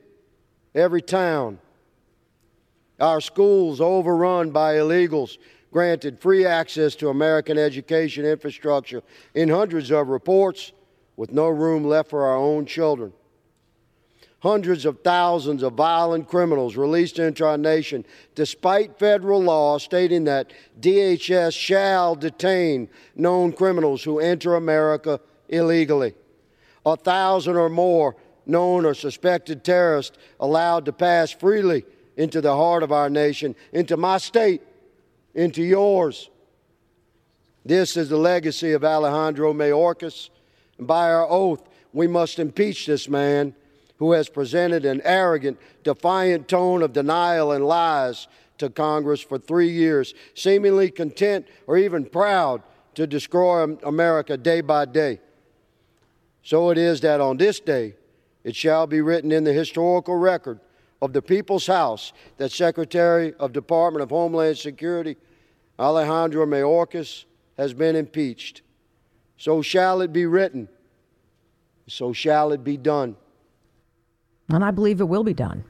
every 0.74 1.02
town. 1.02 1.58
Our 2.98 3.20
schools 3.20 3.80
overrun 3.80 4.50
by 4.50 4.74
illegals, 4.74 5.38
granted 5.70 6.20
free 6.20 6.46
access 6.46 6.94
to 6.96 7.08
American 7.08 7.58
education 7.58 8.24
infrastructure 8.24 9.02
in 9.34 9.48
hundreds 9.48 9.90
of 9.90 10.08
reports, 10.08 10.72
with 11.16 11.32
no 11.32 11.48
room 11.48 11.84
left 11.84 12.10
for 12.10 12.24
our 12.26 12.36
own 12.36 12.66
children 12.66 13.12
hundreds 14.40 14.84
of 14.84 15.00
thousands 15.02 15.62
of 15.62 15.72
violent 15.72 16.28
criminals 16.28 16.76
released 16.76 17.18
into 17.18 17.44
our 17.44 17.58
nation, 17.58 18.04
despite 18.34 18.98
federal 18.98 19.42
law 19.42 19.78
stating 19.78 20.24
that 20.24 20.52
DHS 20.80 21.52
shall 21.52 22.14
detain 22.14 22.88
known 23.14 23.52
criminals 23.52 24.02
who 24.02 24.20
enter 24.20 24.54
America 24.54 25.20
illegally. 25.48 26.14
A 26.84 26.96
thousand 26.96 27.56
or 27.56 27.68
more 27.68 28.16
known 28.44 28.84
or 28.84 28.94
suspected 28.94 29.64
terrorists 29.64 30.16
allowed 30.38 30.84
to 30.84 30.92
pass 30.92 31.30
freely 31.32 31.84
into 32.16 32.40
the 32.40 32.54
heart 32.54 32.82
of 32.82 32.92
our 32.92 33.10
nation, 33.10 33.54
into 33.72 33.96
my 33.96 34.18
state, 34.18 34.62
into 35.34 35.62
yours. 35.62 36.30
This 37.64 37.96
is 37.96 38.08
the 38.08 38.16
legacy 38.16 38.72
of 38.72 38.84
Alejandro 38.84 39.52
Mayorkas. 39.52 40.30
And 40.78 40.86
by 40.86 41.10
our 41.10 41.28
oath, 41.28 41.62
we 41.92 42.06
must 42.06 42.38
impeach 42.38 42.86
this 42.86 43.08
man 43.08 43.54
who 43.98 44.12
has 44.12 44.28
presented 44.28 44.84
an 44.84 45.00
arrogant, 45.04 45.58
defiant 45.82 46.48
tone 46.48 46.82
of 46.82 46.92
denial 46.92 47.52
and 47.52 47.66
lies 47.66 48.28
to 48.58 48.70
Congress 48.70 49.20
for 49.20 49.38
three 49.38 49.68
years, 49.68 50.14
seemingly 50.34 50.90
content 50.90 51.46
or 51.66 51.76
even 51.76 52.04
proud 52.04 52.62
to 52.94 53.06
destroy 53.06 53.64
America 53.84 54.36
day 54.36 54.60
by 54.60 54.84
day. 54.84 55.20
So 56.42 56.70
it 56.70 56.78
is 56.78 57.00
that 57.00 57.20
on 57.20 57.36
this 57.36 57.60
day, 57.60 57.94
it 58.44 58.54
shall 58.54 58.86
be 58.86 59.00
written 59.00 59.32
in 59.32 59.44
the 59.44 59.52
historical 59.52 60.14
record 60.14 60.60
of 61.02 61.12
the 61.12 61.20
People's 61.20 61.66
House 61.66 62.12
that 62.36 62.52
Secretary 62.52 63.34
of 63.34 63.52
Department 63.52 64.02
of 64.02 64.10
Homeland 64.10 64.56
Security 64.56 65.16
Alejandro 65.78 66.46
Mayorkas 66.46 67.24
has 67.58 67.74
been 67.74 67.96
impeached. 67.96 68.62
So 69.36 69.60
shall 69.60 70.00
it 70.00 70.12
be 70.12 70.24
written. 70.24 70.68
So 71.88 72.12
shall 72.12 72.52
it 72.52 72.64
be 72.64 72.76
done. 72.76 73.16
And 74.48 74.64
I 74.64 74.70
believe 74.70 75.00
it 75.00 75.08
will 75.08 75.24
be 75.24 75.34
done. 75.34 75.64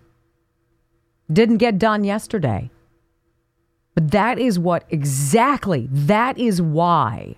Didn't 1.32 1.56
get 1.58 1.78
done 1.78 2.04
yesterday. 2.04 2.70
But 3.94 4.10
that 4.10 4.38
is 4.38 4.58
what 4.58 4.84
exactly, 4.90 5.88
that 5.90 6.38
is 6.38 6.60
why 6.60 7.36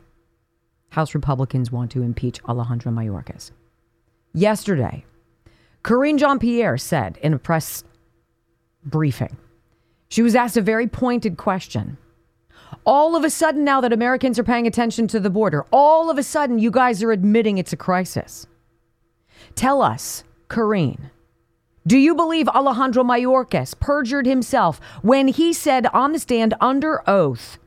House 0.90 1.14
Republicans 1.14 1.70
want 1.70 1.90
to 1.92 2.02
impeach 2.02 2.42
Alejandro 2.44 2.90
Mayorkas. 2.90 3.52
Yesterday, 4.34 5.04
Karine 5.84 6.18
Jean 6.18 6.38
Pierre 6.38 6.76
said 6.76 7.18
in 7.22 7.32
a 7.32 7.38
press 7.38 7.84
briefing, 8.84 9.36
she 10.08 10.22
was 10.22 10.34
asked 10.34 10.56
a 10.56 10.62
very 10.62 10.88
pointed 10.88 11.36
question. 11.36 11.96
All 12.84 13.14
of 13.14 13.24
a 13.24 13.30
sudden, 13.30 13.64
now 13.64 13.80
that 13.80 13.92
Americans 13.92 14.38
are 14.38 14.44
paying 14.44 14.66
attention 14.66 15.06
to 15.08 15.20
the 15.20 15.30
border, 15.30 15.64
all 15.70 16.10
of 16.10 16.18
a 16.18 16.22
sudden, 16.22 16.58
you 16.58 16.70
guys 16.70 17.02
are 17.02 17.12
admitting 17.12 17.58
it's 17.58 17.72
a 17.72 17.76
crisis. 17.76 18.46
Tell 19.54 19.80
us, 19.80 20.24
Karine, 20.48 21.10
do 21.88 21.96
you 21.96 22.14
believe 22.14 22.48
Alejandro 22.48 23.02
Mayorkas 23.02 23.78
perjured 23.80 24.26
himself 24.26 24.78
when 25.00 25.26
he 25.26 25.54
said 25.54 25.86
on 25.86 26.12
the 26.12 26.18
stand 26.18 26.52
under 26.60 27.02
oath 27.08 27.58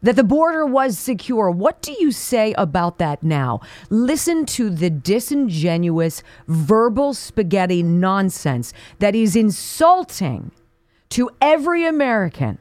that 0.00 0.14
the 0.14 0.22
border 0.22 0.64
was 0.64 0.96
secure? 0.96 1.50
What 1.50 1.82
do 1.82 1.92
you 1.98 2.12
say 2.12 2.54
about 2.56 2.98
that 2.98 3.24
now? 3.24 3.60
Listen 3.90 4.46
to 4.46 4.70
the 4.70 4.90
disingenuous 4.90 6.22
verbal 6.46 7.14
spaghetti 7.14 7.82
nonsense 7.82 8.72
that 9.00 9.16
is 9.16 9.34
insulting 9.34 10.52
to 11.08 11.30
every 11.40 11.84
American 11.84 12.58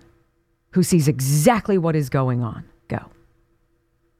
who 0.72 0.82
sees 0.82 1.08
exactly 1.08 1.78
what 1.78 1.96
is 1.96 2.10
going 2.10 2.42
on. 2.42 2.66
Go. 2.88 3.06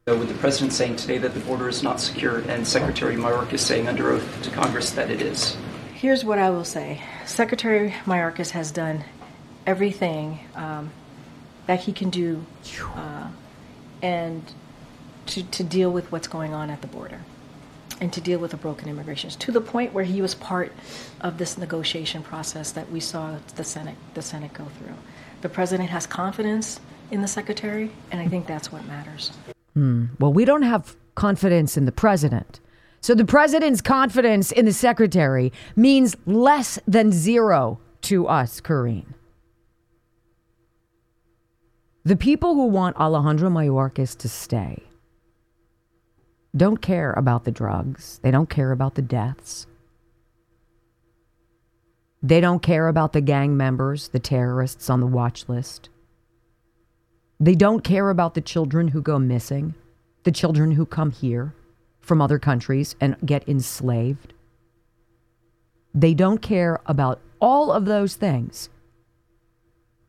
So 0.08 0.20
with 0.20 0.28
the 0.28 0.36
president 0.36 0.74
saying 0.74 0.98
today 0.98 1.18
that 1.18 1.34
the 1.34 1.40
border 1.40 1.68
is 1.70 1.82
not 1.82 2.00
secure 2.00 2.42
and 2.42 2.68
Secretary 2.68 3.16
Mayorkas 3.16 3.62
saying 3.62 3.88
under 3.88 4.12
oath 4.12 4.44
to 4.44 4.52
Congress 4.52 4.92
that 4.92 5.10
it 5.10 5.24
is. 5.24 5.58
Here's 6.04 6.26
what 6.26 6.38
I 6.38 6.50
will 6.50 6.66
say 6.66 7.02
Secretary 7.26 7.92
Mayorkas 8.04 8.50
has 8.50 8.72
done 8.72 9.06
everything 9.66 10.38
um, 10.54 10.92
that 11.66 11.80
he 11.80 11.94
can 11.94 12.10
do 12.10 12.46
uh, 12.94 13.30
and 14.02 14.44
to, 15.28 15.44
to 15.44 15.64
deal 15.64 15.90
with 15.90 16.12
what's 16.12 16.28
going 16.28 16.54
on 16.54 16.70
at 16.70 16.82
the 16.82 16.88
border 16.88 17.22
and 18.02 18.12
to 18.12 18.20
deal 18.20 18.38
with 18.38 18.52
the 18.52 18.58
broken 18.58 18.90
immigrations 18.90 19.38
to 19.38 19.54
the 19.54 19.62
point 19.62 19.94
where 19.94 20.04
he 20.04 20.22
was 20.22 20.36
part 20.36 20.74
of 21.22 21.38
this 21.38 21.58
negotiation 21.58 22.22
process 22.22 22.74
that 22.74 22.92
we 22.92 23.00
saw 23.00 23.38
the 23.56 23.64
Senate 23.64 23.96
the 24.14 24.22
Senate 24.22 24.52
go 24.52 24.66
through. 24.66 24.96
The 25.40 25.48
president 25.48 25.90
has 25.92 26.06
confidence 26.06 26.82
in 27.12 27.22
the 27.22 27.30
secretary, 27.30 27.92
and 28.12 28.20
I 28.20 28.28
think 28.28 28.46
that's 28.46 28.74
what 28.74 28.86
matters. 28.88 29.32
Hmm. 29.74 30.08
Well, 30.20 30.34
we 30.34 30.44
don't 30.44 30.64
have 30.64 30.98
confidence 31.16 31.78
in 31.78 31.86
the 31.86 31.94
president. 31.94 32.60
So 33.04 33.14
the 33.14 33.26
president's 33.26 33.82
confidence 33.82 34.54
in 34.54 34.64
the 34.64 34.72
secretary 34.72 35.52
means 35.76 36.16
less 36.26 36.80
than 36.88 37.12
zero 37.12 37.82
to 38.04 38.28
us, 38.28 38.62
Karine. 38.62 39.14
The 42.06 42.16
people 42.16 42.56
who 42.56 42.68
want 42.68 42.96
Alejandro 42.96 43.50
Mayorkas 43.50 44.18
to 44.20 44.30
stay 44.30 44.84
don't 46.56 46.82
care 46.82 47.12
about 47.12 47.44
the 47.44 47.52
drugs. 47.52 48.22
They 48.24 48.32
don't 48.32 48.50
care 48.50 48.72
about 48.72 48.96
the 48.96 49.02
deaths. 49.02 49.68
They 52.22 52.40
don't 52.40 52.64
care 52.64 52.88
about 52.88 53.12
the 53.12 53.20
gang 53.20 53.58
members, 53.58 54.08
the 54.08 54.20
terrorists 54.20 54.90
on 54.90 55.02
the 55.02 55.08
watch 55.08 55.50
list. 55.50 55.90
They 57.38 57.56
don't 57.56 57.84
care 57.84 58.10
about 58.10 58.34
the 58.34 58.40
children 58.40 58.88
who 58.88 59.02
go 59.02 59.20
missing, 59.20 59.74
the 60.24 60.32
children 60.32 60.72
who 60.72 60.86
come 60.86 61.12
here 61.12 61.54
from 62.04 62.22
other 62.22 62.38
countries 62.38 62.96
and 63.02 63.16
get 63.26 63.48
enslaved. 63.48 64.34
They 65.96 66.14
don't 66.14 66.42
care 66.42 66.80
about 66.86 67.22
all 67.40 67.72
of 67.72 67.86
those 67.86 68.16
things. 68.16 68.70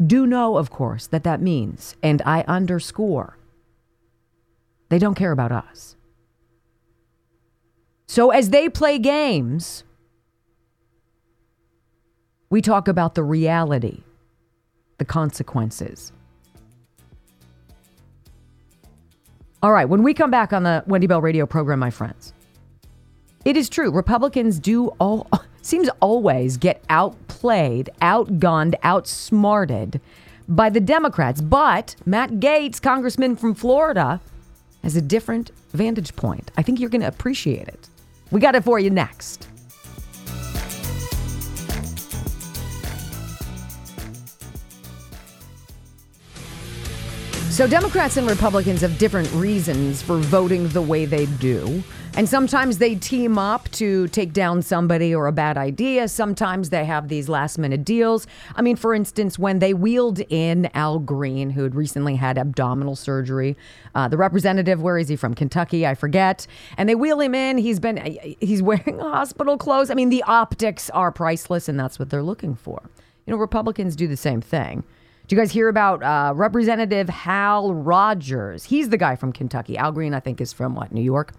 Do 0.04 0.26
know, 0.26 0.56
of 0.56 0.70
course, 0.70 1.06
that 1.06 1.24
that 1.24 1.40
means, 1.40 1.94
and 2.02 2.20
I 2.26 2.44
underscore, 2.48 3.38
they 4.88 4.98
don't 4.98 5.14
care 5.14 5.32
about 5.32 5.52
us. 5.52 5.96
So 8.06 8.30
as 8.30 8.50
they 8.50 8.68
play 8.68 8.98
games, 8.98 9.84
we 12.50 12.60
talk 12.60 12.88
about 12.88 13.14
the 13.14 13.22
reality, 13.22 14.02
the 14.98 15.04
consequences. 15.04 16.12
All 19.64 19.72
right, 19.72 19.88
when 19.88 20.02
we 20.02 20.12
come 20.12 20.30
back 20.30 20.52
on 20.52 20.64
the 20.64 20.84
Wendy 20.86 21.06
Bell 21.06 21.22
radio 21.22 21.46
program, 21.46 21.78
my 21.78 21.88
friends, 21.88 22.34
it 23.46 23.56
is 23.56 23.70
true. 23.70 23.90
Republicans 23.90 24.58
do 24.58 24.88
all 25.00 25.26
seems 25.62 25.88
always 26.00 26.58
get 26.58 26.84
outplayed, 26.90 27.88
outgunned, 28.02 28.74
outsmarted 28.82 30.02
by 30.50 30.68
the 30.68 30.80
Democrats. 30.80 31.40
But 31.40 31.96
Matt 32.04 32.32
Gaetz, 32.32 32.78
congressman 32.78 33.36
from 33.36 33.54
Florida, 33.54 34.20
has 34.82 34.96
a 34.96 35.00
different 35.00 35.50
vantage 35.72 36.14
point. 36.14 36.50
I 36.58 36.62
think 36.62 36.78
you're 36.78 36.90
going 36.90 37.00
to 37.00 37.08
appreciate 37.08 37.66
it. 37.66 37.88
We 38.30 38.40
got 38.40 38.54
it 38.54 38.64
for 38.64 38.78
you 38.78 38.90
next. 38.90 39.48
So, 47.54 47.68
Democrats 47.68 48.16
and 48.16 48.28
Republicans 48.28 48.80
have 48.80 48.98
different 48.98 49.32
reasons 49.32 50.02
for 50.02 50.16
voting 50.16 50.66
the 50.70 50.82
way 50.82 51.04
they 51.04 51.26
do. 51.26 51.84
And 52.16 52.28
sometimes 52.28 52.78
they 52.78 52.96
team 52.96 53.38
up 53.38 53.70
to 53.72 54.08
take 54.08 54.32
down 54.32 54.60
somebody 54.60 55.14
or 55.14 55.28
a 55.28 55.32
bad 55.32 55.56
idea. 55.56 56.08
Sometimes 56.08 56.70
they 56.70 56.84
have 56.84 57.06
these 57.06 57.28
last 57.28 57.56
minute 57.56 57.84
deals. 57.84 58.26
I 58.56 58.62
mean, 58.62 58.74
for 58.74 58.92
instance, 58.92 59.38
when 59.38 59.60
they 59.60 59.72
wheeled 59.72 60.18
in 60.30 60.68
Al 60.74 60.98
Green, 60.98 61.50
who 61.50 61.62
had 61.62 61.76
recently 61.76 62.16
had 62.16 62.38
abdominal 62.38 62.96
surgery, 62.96 63.56
uh, 63.94 64.08
the 64.08 64.16
representative, 64.16 64.82
where 64.82 64.98
is 64.98 65.08
he 65.08 65.14
from? 65.14 65.32
Kentucky, 65.32 65.86
I 65.86 65.94
forget. 65.94 66.48
And 66.76 66.88
they 66.88 66.96
wheel 66.96 67.20
him 67.20 67.36
in. 67.36 67.58
He's 67.58 67.78
been, 67.78 68.18
he's 68.40 68.62
wearing 68.64 68.98
hospital 69.00 69.56
clothes. 69.58 69.90
I 69.90 69.94
mean, 69.94 70.08
the 70.08 70.24
optics 70.24 70.90
are 70.90 71.12
priceless, 71.12 71.68
and 71.68 71.78
that's 71.78 72.00
what 72.00 72.10
they're 72.10 72.20
looking 72.20 72.56
for. 72.56 72.82
You 73.26 73.30
know, 73.30 73.36
Republicans 73.36 73.94
do 73.94 74.08
the 74.08 74.16
same 74.16 74.40
thing. 74.40 74.82
Do 75.26 75.34
you 75.34 75.40
guys 75.40 75.50
hear 75.50 75.68
about 75.68 76.02
uh, 76.02 76.34
Representative 76.34 77.08
Hal 77.08 77.72
Rogers? 77.72 78.64
He's 78.64 78.90
the 78.90 78.98
guy 78.98 79.16
from 79.16 79.32
Kentucky. 79.32 79.78
Al 79.78 79.90
Green, 79.90 80.12
I 80.12 80.20
think, 80.20 80.38
is 80.38 80.52
from 80.52 80.74
what 80.74 80.92
New 80.92 81.00
York. 81.00 81.32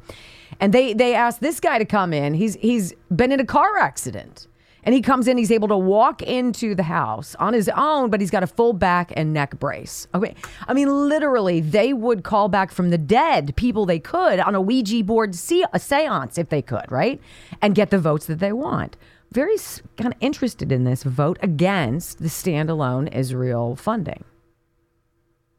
And 0.60 0.74
they 0.74 0.94
they 0.94 1.14
asked 1.14 1.40
this 1.40 1.60
guy 1.60 1.78
to 1.78 1.86
come 1.86 2.12
in. 2.12 2.34
He's 2.34 2.56
he's 2.56 2.94
been 3.16 3.32
in 3.32 3.40
a 3.40 3.46
car 3.46 3.78
accident. 3.78 4.48
And 4.86 4.94
he 4.94 5.02
comes 5.02 5.28
in, 5.28 5.38
he's 5.38 5.52
able 5.52 5.68
to 5.70 5.78
walk 5.78 6.22
into 6.22 6.76
the 6.76 6.84
house 6.84 7.36
on 7.40 7.56
his 7.56 7.70
own, 7.70 8.12
but 8.12 8.22
he's 8.22 8.30
got 8.30 8.44
a 8.44 8.48
full 8.48 8.72
back 8.72 9.12
and 9.16 9.34
neck 9.34 9.60
brace. 9.60 10.08
Okay. 10.14 10.36
I 10.68 10.76
mean, 10.76 11.10
literally, 11.10 11.60
they 11.60 11.92
would 11.92 12.24
call 12.24 12.50
back 12.50 12.72
from 12.72 12.92
the 12.92 12.98
dead 13.00 13.56
people 13.56 13.88
they 13.88 13.98
could 13.98 14.40
on 14.40 14.54
a 14.54 14.62
Ouija 14.62 15.04
board 15.04 15.34
see 15.34 15.66
a 15.74 15.80
seance 15.80 16.38
if 16.38 16.50
they 16.50 16.62
could, 16.62 16.86
right? 16.92 17.20
And 17.64 17.74
get 17.74 17.90
the 17.90 17.98
votes 17.98 18.28
that 18.28 18.38
they 18.38 18.54
want. 18.54 18.96
Very 19.36 19.58
kind 19.98 20.14
of 20.14 20.18
interested 20.22 20.72
in 20.72 20.86
this 20.86 21.04
vote 21.04 21.38
against 21.42 22.20
the 22.20 22.30
standalone 22.30 23.14
Israel 23.14 23.76
funding. 23.76 24.24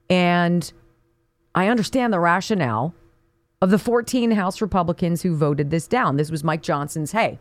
And 0.09 0.73
I 1.55 1.69
understand 1.69 2.11
the 2.11 2.19
rationale 2.19 2.95
of 3.61 3.69
the 3.69 3.79
14 3.79 4.31
House 4.31 4.63
Republicans 4.63 5.21
who 5.21 5.37
voted 5.37 5.69
this 5.69 5.87
down. 5.87 6.17
This 6.17 6.31
was 6.31 6.43
Mike 6.43 6.63
Johnson's, 6.63 7.13
hey, 7.13 7.39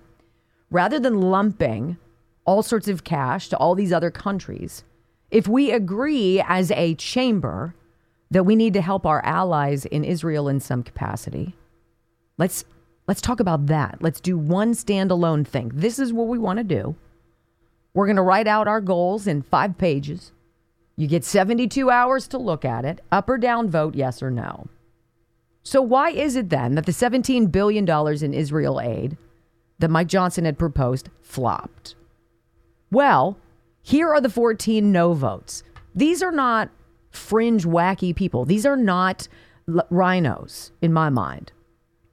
rather 0.69 0.99
than 0.99 1.21
lumping 1.21 1.95
all 2.43 2.61
sorts 2.61 2.89
of 2.89 3.05
cash 3.05 3.47
to 3.47 3.57
all 3.57 3.73
these 3.73 3.93
other 3.93 4.11
countries, 4.11 4.83
if 5.31 5.47
we 5.47 5.71
agree 5.71 6.43
as 6.45 6.69
a 6.71 6.95
chamber 6.95 7.73
that 8.29 8.43
we 8.43 8.57
need 8.57 8.73
to 8.73 8.81
help 8.81 9.05
our 9.05 9.23
allies 9.23 9.85
in 9.85 10.03
Israel 10.03 10.49
in 10.49 10.59
some 10.59 10.83
capacity, 10.83 11.55
let's 12.37 12.65
let's 13.07 13.21
talk 13.21 13.39
about 13.39 13.67
that. 13.67 13.97
Let's 14.01 14.21
do 14.21 14.37
one 14.37 14.73
standalone 14.73 15.47
thing. 15.47 15.71
This 15.73 15.99
is 15.99 16.13
what 16.13 16.27
we 16.27 16.37
want 16.37 16.57
to 16.57 16.63
do. 16.63 16.95
We're 17.93 18.07
going 18.07 18.15
to 18.17 18.21
write 18.21 18.47
out 18.47 18.67
our 18.67 18.81
goals 18.81 19.27
in 19.27 19.41
5 19.41 19.77
pages. 19.77 20.31
You 20.97 21.07
get 21.07 21.23
72 21.23 21.89
hours 21.89 22.27
to 22.29 22.37
look 22.37 22.65
at 22.65 22.85
it, 22.85 23.01
up 23.11 23.29
or 23.29 23.37
down 23.37 23.69
vote 23.69 23.95
yes 23.95 24.21
or 24.21 24.31
no. 24.31 24.67
So 25.63 25.81
why 25.81 26.11
is 26.11 26.35
it 26.35 26.49
then 26.49 26.75
that 26.75 26.85
the 26.85 26.93
17 26.93 27.47
billion 27.47 27.85
dollars 27.85 28.21
in 28.21 28.33
Israel 28.33 28.79
aid 28.79 29.17
that 29.79 29.91
Mike 29.91 30.07
Johnson 30.07 30.45
had 30.45 30.57
proposed 30.57 31.09
flopped. 31.21 31.95
Well, 32.91 33.37
here 33.81 34.09
are 34.09 34.21
the 34.21 34.29
14 34.29 34.91
no 34.91 35.13
votes. 35.13 35.63
These 35.93 36.23
are 36.23 36.31
not 36.31 36.69
fringe, 37.11 37.65
wacky 37.65 38.15
people. 38.15 38.45
These 38.45 38.65
are 38.65 38.77
not 38.77 39.27
l- 39.67 39.85
RINOs, 39.91 40.71
in 40.81 40.93
my 40.93 41.09
mind. 41.09 41.51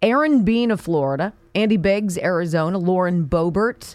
Aaron 0.02 0.42
Bean 0.44 0.72
of 0.72 0.80
Florida, 0.80 1.32
Andy 1.54 1.76
Biggs, 1.76 2.18
Arizona, 2.18 2.76
Lauren 2.76 3.24
Boebert, 3.24 3.94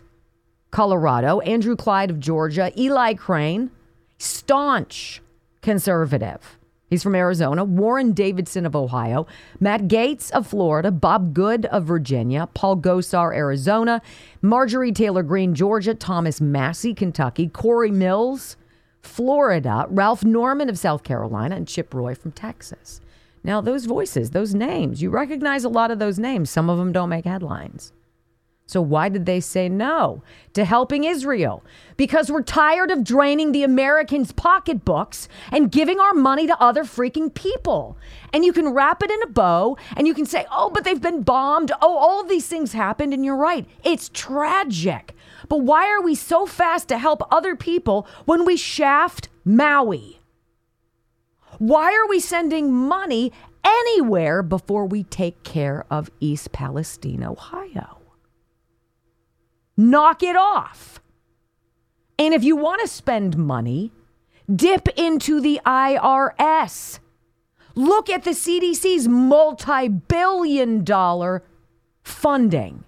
Colorado, 0.72 1.42
Andrew 1.42 1.76
Clyde 1.76 2.10
of 2.10 2.20
Georgia, 2.20 2.72
Eli 2.80 3.14
Crane, 3.14 3.72
staunch 4.18 5.22
conservative. 5.62 6.58
He's 6.90 7.04
from 7.04 7.16
Arizona. 7.16 7.66
Warren 7.66 8.14
Davidson 8.14 8.66
of 8.66 8.74
Ohio. 8.74 9.28
Matt 9.60 9.90
Gaetz 9.90 10.32
of 10.32 10.48
Florida. 10.48 10.90
Bob 10.90 11.34
Good 11.34 11.66
of 11.66 11.84
Virginia. 11.84 12.48
Paul 12.54 12.78
Gosar, 12.78 13.36
Arizona. 13.36 14.02
Marjorie 14.42 14.94
Taylor 14.94 15.24
Greene, 15.24 15.54
Georgia. 15.54 15.94
Thomas 15.94 16.40
Massie, 16.40 16.94
Kentucky. 16.94 17.50
Corey 17.50 17.92
Mills, 17.92 18.56
Florida. 19.02 19.86
Ralph 19.90 20.24
Norman 20.24 20.70
of 20.70 20.80
South 20.80 21.04
Carolina. 21.04 21.58
And 21.58 21.68
Chip 21.68 21.94
Roy 21.94 22.16
from 22.16 22.32
Texas. 22.32 23.02
Now, 23.48 23.62
those 23.62 23.86
voices, 23.86 24.32
those 24.32 24.54
names, 24.54 25.02
you 25.02 25.10
recognize 25.10 25.64
a 25.64 25.70
lot 25.70 25.90
of 25.90 26.00
those 26.00 26.20
names. 26.20 26.50
Some 26.50 26.70
of 26.70 26.78
them 26.78 26.92
don't 26.92 27.08
make 27.08 27.24
headlines. 27.24 27.94
So, 28.66 28.82
why 28.82 29.08
did 29.08 29.26
they 29.26 29.40
say 29.40 29.70
no 29.70 30.22
to 30.52 30.66
helping 30.66 31.06
Israel? 31.06 31.64
Because 31.96 32.30
we're 32.30 32.44
tired 32.44 32.92
of 32.92 33.06
draining 33.06 33.54
the 33.54 33.64
Americans' 33.64 34.34
pocketbooks 34.34 35.30
and 35.50 35.72
giving 35.72 36.02
our 36.02 36.14
money 36.14 36.46
to 36.46 36.62
other 36.62 36.84
freaking 36.84 37.34
people. 37.34 37.98
And 38.34 38.44
you 38.44 38.52
can 38.52 38.74
wrap 38.74 39.02
it 39.02 39.10
in 39.10 39.24
a 39.24 39.28
bow 39.28 39.78
and 39.96 40.06
you 40.06 40.14
can 40.14 40.26
say, 40.26 40.46
oh, 40.52 40.70
but 40.70 40.84
they've 40.84 41.02
been 41.02 41.24
bombed. 41.24 41.72
Oh, 41.82 41.96
all 41.96 42.20
of 42.20 42.28
these 42.28 42.48
things 42.48 42.74
happened. 42.74 43.14
And 43.14 43.24
you're 43.24 43.38
right. 43.38 43.66
It's 43.82 44.10
tragic. 44.14 45.16
But 45.48 45.62
why 45.62 45.90
are 45.90 46.02
we 46.02 46.16
so 46.16 46.46
fast 46.46 46.90
to 46.90 46.98
help 46.98 47.22
other 47.32 47.56
people 47.56 48.06
when 48.26 48.44
we 48.44 48.58
shaft 48.58 49.30
Maui? 49.46 50.17
Why 51.58 51.94
are 51.94 52.08
we 52.08 52.20
sending 52.20 52.74
money 52.74 53.32
anywhere 53.64 54.44
before 54.44 54.86
we 54.86 55.04
take 55.04 55.44
care 55.44 55.86
of 55.90 56.12
East 56.20 56.52
Palestine, 56.52 57.24
Ohio? 57.24 58.02
Knock 59.76 60.24
it 60.24 60.36
off. 60.36 61.02
And 62.20 62.34
if 62.34 62.44
you 62.44 62.56
want 62.56 62.82
to 62.82 62.88
spend 62.88 63.38
money, 63.38 63.92
dip 64.54 64.88
into 64.98 65.40
the 65.40 65.60
IRS. 65.66 67.00
Look 67.76 68.10
at 68.10 68.24
the 68.24 68.32
CDC's 68.32 69.08
multi 69.08 69.88
billion 69.88 70.84
dollar 70.84 71.44
funding. 72.04 72.84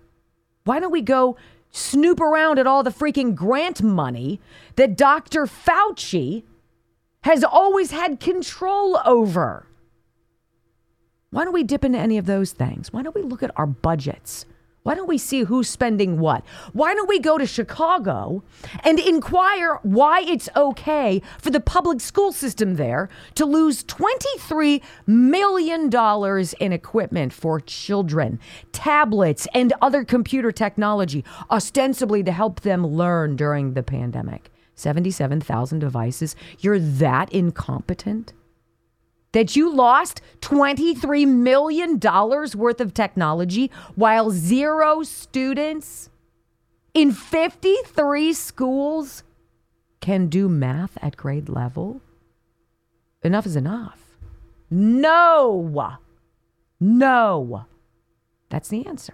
Why 0.63 0.79
don't 0.79 0.91
we 0.91 1.01
go 1.01 1.37
snoop 1.71 2.19
around 2.19 2.57
at 2.57 2.65
all 2.65 2.81
the 2.81 2.89
freaking 2.89 3.35
grant 3.35 3.83
money 3.83 4.39
that 4.75 4.97
Dr. 4.97 5.45
Fauci 5.45 6.43
has 7.23 7.43
always 7.43 7.91
had 7.91 8.19
control 8.19 8.99
over? 9.05 9.65
Why 11.31 11.43
don't 11.43 11.53
we 11.53 11.63
dip 11.63 11.83
into 11.83 11.99
any 11.99 12.17
of 12.17 12.25
those 12.25 12.51
things? 12.53 12.91
Why 12.91 13.03
don't 13.03 13.15
we 13.15 13.21
look 13.21 13.43
at 13.43 13.51
our 13.55 13.67
budgets? 13.67 14.45
Why 14.83 14.95
don't 14.95 15.09
we 15.09 15.17
see 15.17 15.43
who's 15.43 15.69
spending 15.69 16.19
what? 16.19 16.43
Why 16.71 16.95
don't 16.95 17.09
we 17.09 17.19
go 17.19 17.37
to 17.37 17.45
Chicago 17.45 18.43
and 18.83 18.97
inquire 18.97 19.75
why 19.83 20.21
it's 20.21 20.49
okay 20.55 21.21
for 21.37 21.51
the 21.51 21.59
public 21.59 21.99
school 21.99 22.31
system 22.31 22.75
there 22.75 23.09
to 23.35 23.45
lose 23.45 23.83
$23 23.83 24.81
million 25.05 25.91
in 26.59 26.73
equipment 26.73 27.33
for 27.33 27.59
children, 27.59 28.39
tablets, 28.71 29.47
and 29.53 29.73
other 29.81 30.05
computer 30.05 30.51
technology, 30.51 31.25
ostensibly 31.51 32.23
to 32.23 32.31
help 32.31 32.61
them 32.61 32.87
learn 32.87 33.35
during 33.35 33.73
the 33.73 33.83
pandemic? 33.83 34.49
77,000 34.79 35.79
devices. 35.79 36.35
You're 36.59 36.79
that 36.79 37.31
incompetent? 37.31 38.33
that 39.31 39.55
you 39.55 39.71
lost 39.71 40.21
$23 40.41 41.27
million 41.27 41.99
worth 41.99 42.81
of 42.81 42.93
technology 42.93 43.71
while 43.95 44.31
zero 44.31 45.03
students 45.03 46.09
in 46.93 47.11
53 47.11 48.33
schools 48.33 49.23
can 50.01 50.27
do 50.27 50.49
math 50.49 50.97
at 51.01 51.17
grade 51.17 51.49
level? 51.49 52.01
Enough 53.23 53.45
is 53.45 53.55
enough. 53.55 53.99
No. 54.69 55.97
No. 56.79 57.65
That's 58.49 58.69
the 58.69 58.85
answer. 58.87 59.13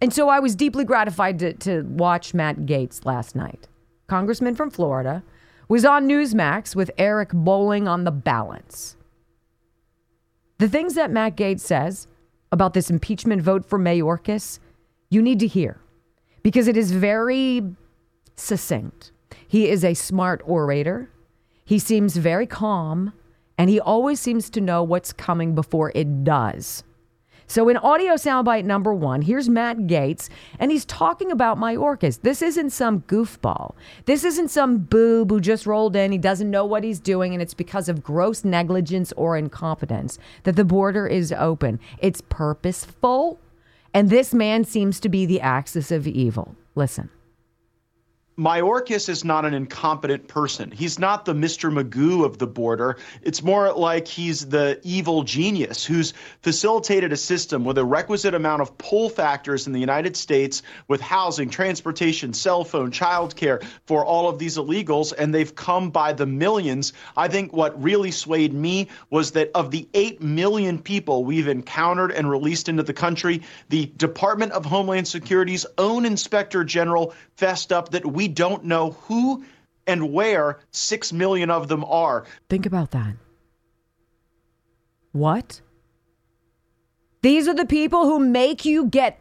And 0.00 0.12
so 0.12 0.28
I 0.28 0.38
was 0.38 0.54
deeply 0.54 0.84
gratified 0.84 1.38
to, 1.40 1.54
to 1.54 1.82
watch 1.82 2.34
Matt 2.34 2.58
Gaetz 2.66 3.04
last 3.04 3.34
night. 3.34 3.66
Congressman 4.08 4.54
from 4.54 4.70
Florida 4.70 5.22
was 5.68 5.84
on 5.84 6.08
Newsmax 6.08 6.74
with 6.74 6.90
Eric 6.96 7.30
Bolling 7.32 7.86
on 7.86 8.04
the 8.04 8.10
balance. 8.10 8.96
The 10.56 10.68
things 10.68 10.94
that 10.94 11.10
Matt 11.10 11.36
Gaetz 11.36 11.60
says 11.60 12.08
about 12.50 12.72
this 12.74 12.90
impeachment 12.90 13.42
vote 13.42 13.66
for 13.66 13.78
Mayorkas, 13.78 14.58
you 15.10 15.20
need 15.22 15.38
to 15.40 15.46
hear 15.46 15.78
because 16.42 16.66
it 16.68 16.76
is 16.76 16.90
very 16.90 17.62
succinct. 18.34 19.12
He 19.46 19.68
is 19.68 19.84
a 19.84 19.94
smart 19.94 20.40
orator. 20.44 21.10
He 21.64 21.78
seems 21.78 22.16
very 22.16 22.46
calm, 22.46 23.12
and 23.58 23.68
he 23.68 23.78
always 23.78 24.20
seems 24.20 24.48
to 24.50 24.60
know 24.60 24.82
what's 24.82 25.12
coming 25.12 25.54
before 25.54 25.92
it 25.94 26.24
does. 26.24 26.82
So, 27.50 27.70
in 27.70 27.78
audio 27.78 28.12
soundbite 28.12 28.66
number 28.66 28.92
one, 28.92 29.22
here's 29.22 29.48
Matt 29.48 29.78
Gaetz, 29.86 30.28
and 30.58 30.70
he's 30.70 30.84
talking 30.84 31.32
about 31.32 31.56
Mayorkas. 31.56 32.20
This 32.20 32.42
isn't 32.42 32.70
some 32.70 33.00
goofball. 33.02 33.74
This 34.04 34.22
isn't 34.22 34.48
some 34.48 34.76
boob 34.76 35.30
who 35.30 35.40
just 35.40 35.66
rolled 35.66 35.96
in. 35.96 36.12
He 36.12 36.18
doesn't 36.18 36.50
know 36.50 36.66
what 36.66 36.84
he's 36.84 37.00
doing, 37.00 37.32
and 37.32 37.40
it's 37.40 37.54
because 37.54 37.88
of 37.88 38.02
gross 38.02 38.44
negligence 38.44 39.14
or 39.16 39.38
incompetence 39.38 40.18
that 40.42 40.56
the 40.56 40.64
border 40.64 41.06
is 41.06 41.32
open. 41.32 41.80
It's 42.00 42.20
purposeful, 42.20 43.40
and 43.94 44.10
this 44.10 44.34
man 44.34 44.64
seems 44.64 45.00
to 45.00 45.08
be 45.08 45.24
the 45.24 45.40
axis 45.40 45.90
of 45.90 46.06
evil. 46.06 46.54
Listen. 46.74 47.08
Mayorkas 48.38 49.08
is 49.08 49.24
not 49.24 49.44
an 49.44 49.52
incompetent 49.52 50.28
person. 50.28 50.70
He's 50.70 50.96
not 50.96 51.24
the 51.24 51.34
Mr. 51.34 51.72
Magoo 51.72 52.24
of 52.24 52.38
the 52.38 52.46
border. 52.46 52.96
It's 53.20 53.42
more 53.42 53.72
like 53.72 54.06
he's 54.06 54.46
the 54.46 54.78
evil 54.84 55.24
genius 55.24 55.84
who's 55.84 56.14
facilitated 56.42 57.12
a 57.12 57.16
system 57.16 57.64
with 57.64 57.78
a 57.78 57.84
requisite 57.84 58.34
amount 58.34 58.62
of 58.62 58.78
pull 58.78 59.10
factors 59.10 59.66
in 59.66 59.72
the 59.72 59.80
United 59.80 60.16
States 60.16 60.62
with 60.86 61.00
housing, 61.00 61.50
transportation, 61.50 62.32
cell 62.32 62.62
phone, 62.62 62.92
childcare 62.92 63.64
for 63.86 64.04
all 64.04 64.28
of 64.28 64.38
these 64.38 64.56
illegals, 64.56 65.12
and 65.12 65.34
they've 65.34 65.56
come 65.56 65.90
by 65.90 66.12
the 66.12 66.26
millions. 66.26 66.92
I 67.16 67.26
think 67.26 67.52
what 67.52 67.82
really 67.82 68.12
swayed 68.12 68.52
me 68.52 68.86
was 69.10 69.32
that 69.32 69.50
of 69.56 69.72
the 69.72 69.88
8 69.94 70.22
million 70.22 70.78
people 70.78 71.24
we've 71.24 71.48
encountered 71.48 72.12
and 72.12 72.30
released 72.30 72.68
into 72.68 72.84
the 72.84 72.94
country, 72.94 73.42
the 73.68 73.86
Department 73.96 74.52
of 74.52 74.64
Homeland 74.64 75.08
Security's 75.08 75.66
own 75.76 76.04
inspector 76.04 76.62
general 76.62 77.14
fessed 77.34 77.72
up 77.72 77.90
that 77.90 78.06
we 78.06 78.27
don't 78.28 78.64
know 78.64 78.90
who 78.90 79.44
and 79.86 80.12
where 80.12 80.60
six 80.70 81.12
million 81.12 81.50
of 81.50 81.68
them 81.68 81.84
are. 81.84 82.24
Think 82.48 82.66
about 82.66 82.90
that. 82.92 83.14
What? 85.12 85.60
These 87.22 87.48
are 87.48 87.54
the 87.54 87.66
people 87.66 88.04
who 88.04 88.20
make 88.20 88.64
you 88.64 88.86
get 88.86 89.18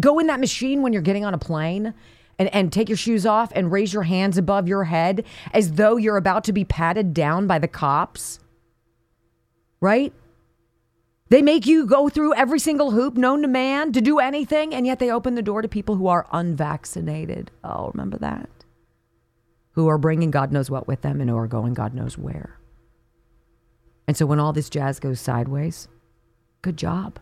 go 0.00 0.18
in 0.18 0.26
that 0.26 0.40
machine 0.40 0.82
when 0.82 0.92
you're 0.92 1.02
getting 1.02 1.24
on 1.24 1.32
a 1.32 1.38
plane 1.38 1.94
and, 2.38 2.52
and 2.54 2.72
take 2.72 2.88
your 2.88 2.98
shoes 2.98 3.24
off 3.24 3.52
and 3.54 3.72
raise 3.72 3.92
your 3.92 4.02
hands 4.02 4.36
above 4.36 4.68
your 4.68 4.84
head 4.84 5.24
as 5.52 5.72
though 5.72 5.96
you're 5.96 6.16
about 6.16 6.44
to 6.44 6.52
be 6.52 6.64
patted 6.64 7.14
down 7.14 7.46
by 7.46 7.58
the 7.58 7.68
cops. 7.68 8.38
Right? 9.80 10.12
They 11.28 11.42
make 11.42 11.66
you 11.66 11.86
go 11.86 12.08
through 12.08 12.34
every 12.34 12.60
single 12.60 12.92
hoop 12.92 13.14
known 13.16 13.42
to 13.42 13.48
man 13.48 13.92
to 13.92 14.00
do 14.00 14.18
anything, 14.20 14.72
and 14.74 14.86
yet 14.86 15.00
they 15.00 15.10
open 15.10 15.34
the 15.34 15.42
door 15.42 15.60
to 15.60 15.68
people 15.68 15.96
who 15.96 16.06
are 16.06 16.28
unvaccinated. 16.32 17.50
Oh, 17.64 17.90
remember 17.92 18.18
that? 18.18 18.48
Who 19.72 19.88
are 19.88 19.98
bringing 19.98 20.30
God 20.30 20.52
knows 20.52 20.70
what 20.70 20.86
with 20.86 21.02
them 21.02 21.20
and 21.20 21.28
who 21.28 21.36
are 21.36 21.48
going 21.48 21.74
God 21.74 21.94
knows 21.94 22.16
where. 22.16 22.58
And 24.06 24.16
so 24.16 24.24
when 24.24 24.38
all 24.38 24.52
this 24.52 24.70
jazz 24.70 25.00
goes 25.00 25.20
sideways, 25.20 25.88
good 26.62 26.76
job. 26.76 27.18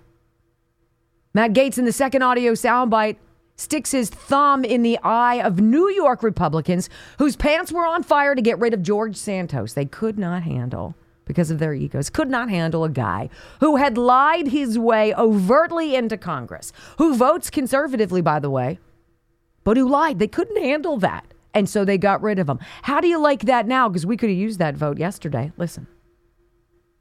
Matt 1.33 1.55
Gaetz 1.55 1.79
in 1.79 1.87
the 1.87 1.93
second 1.93 2.23
audio 2.23 2.53
soundbite 2.53 3.17
sticks 3.57 3.93
his 3.93 4.11
thumb 4.11 4.65
in 4.65 4.83
the 4.83 4.99
eye 5.03 5.41
of 5.41 5.61
New 5.61 5.89
York 5.91 6.23
Republicans 6.23 6.91
whose 7.19 7.37
pants 7.37 7.73
were 7.73 7.87
on 7.87 8.03
fire 8.03 8.35
to 8.35 8.43
get 8.43 8.59
rid 8.59 8.75
of 8.75 8.83
George 8.83 9.17
Santos. 9.17 9.73
They 9.73 9.87
could 9.87 10.19
not 10.19 10.43
handle 10.43 10.95
because 11.25 11.51
of 11.51 11.59
their 11.59 11.75
egos, 11.75 12.11
could 12.11 12.29
not 12.31 12.51
handle 12.51 12.85
a 12.85 12.91
guy 12.91 13.29
who 13.61 13.77
had 13.77 13.97
lied 13.97 14.49
his 14.49 14.79
way 14.79 15.15
overtly 15.15 15.95
into 15.95 16.17
Congress, 16.17 16.73
who 16.99 17.15
votes 17.15 17.51
conservatively, 17.51 18.21
by 18.21 18.39
the 18.39 18.51
way, 18.51 18.79
but 19.63 19.77
who 19.77 19.89
lied. 19.89 20.19
They 20.19 20.29
couldn't 20.29 20.63
handle 20.63 20.99
that. 20.99 21.27
And 21.55 21.69
so 21.69 21.85
they 21.85 21.99
got 21.99 22.21
rid 22.21 22.39
of 22.39 22.49
him. 22.49 22.59
How 22.83 23.01
do 23.01 23.07
you 23.07 23.19
like 23.19 23.43
that 23.43 23.67
now? 23.67 23.89
Because 23.89 24.05
we 24.05 24.17
could 24.17 24.29
have 24.29 24.39
used 24.39 24.59
that 24.59 24.77
vote 24.77 24.99
yesterday. 24.99 25.53
Listen 25.57 25.87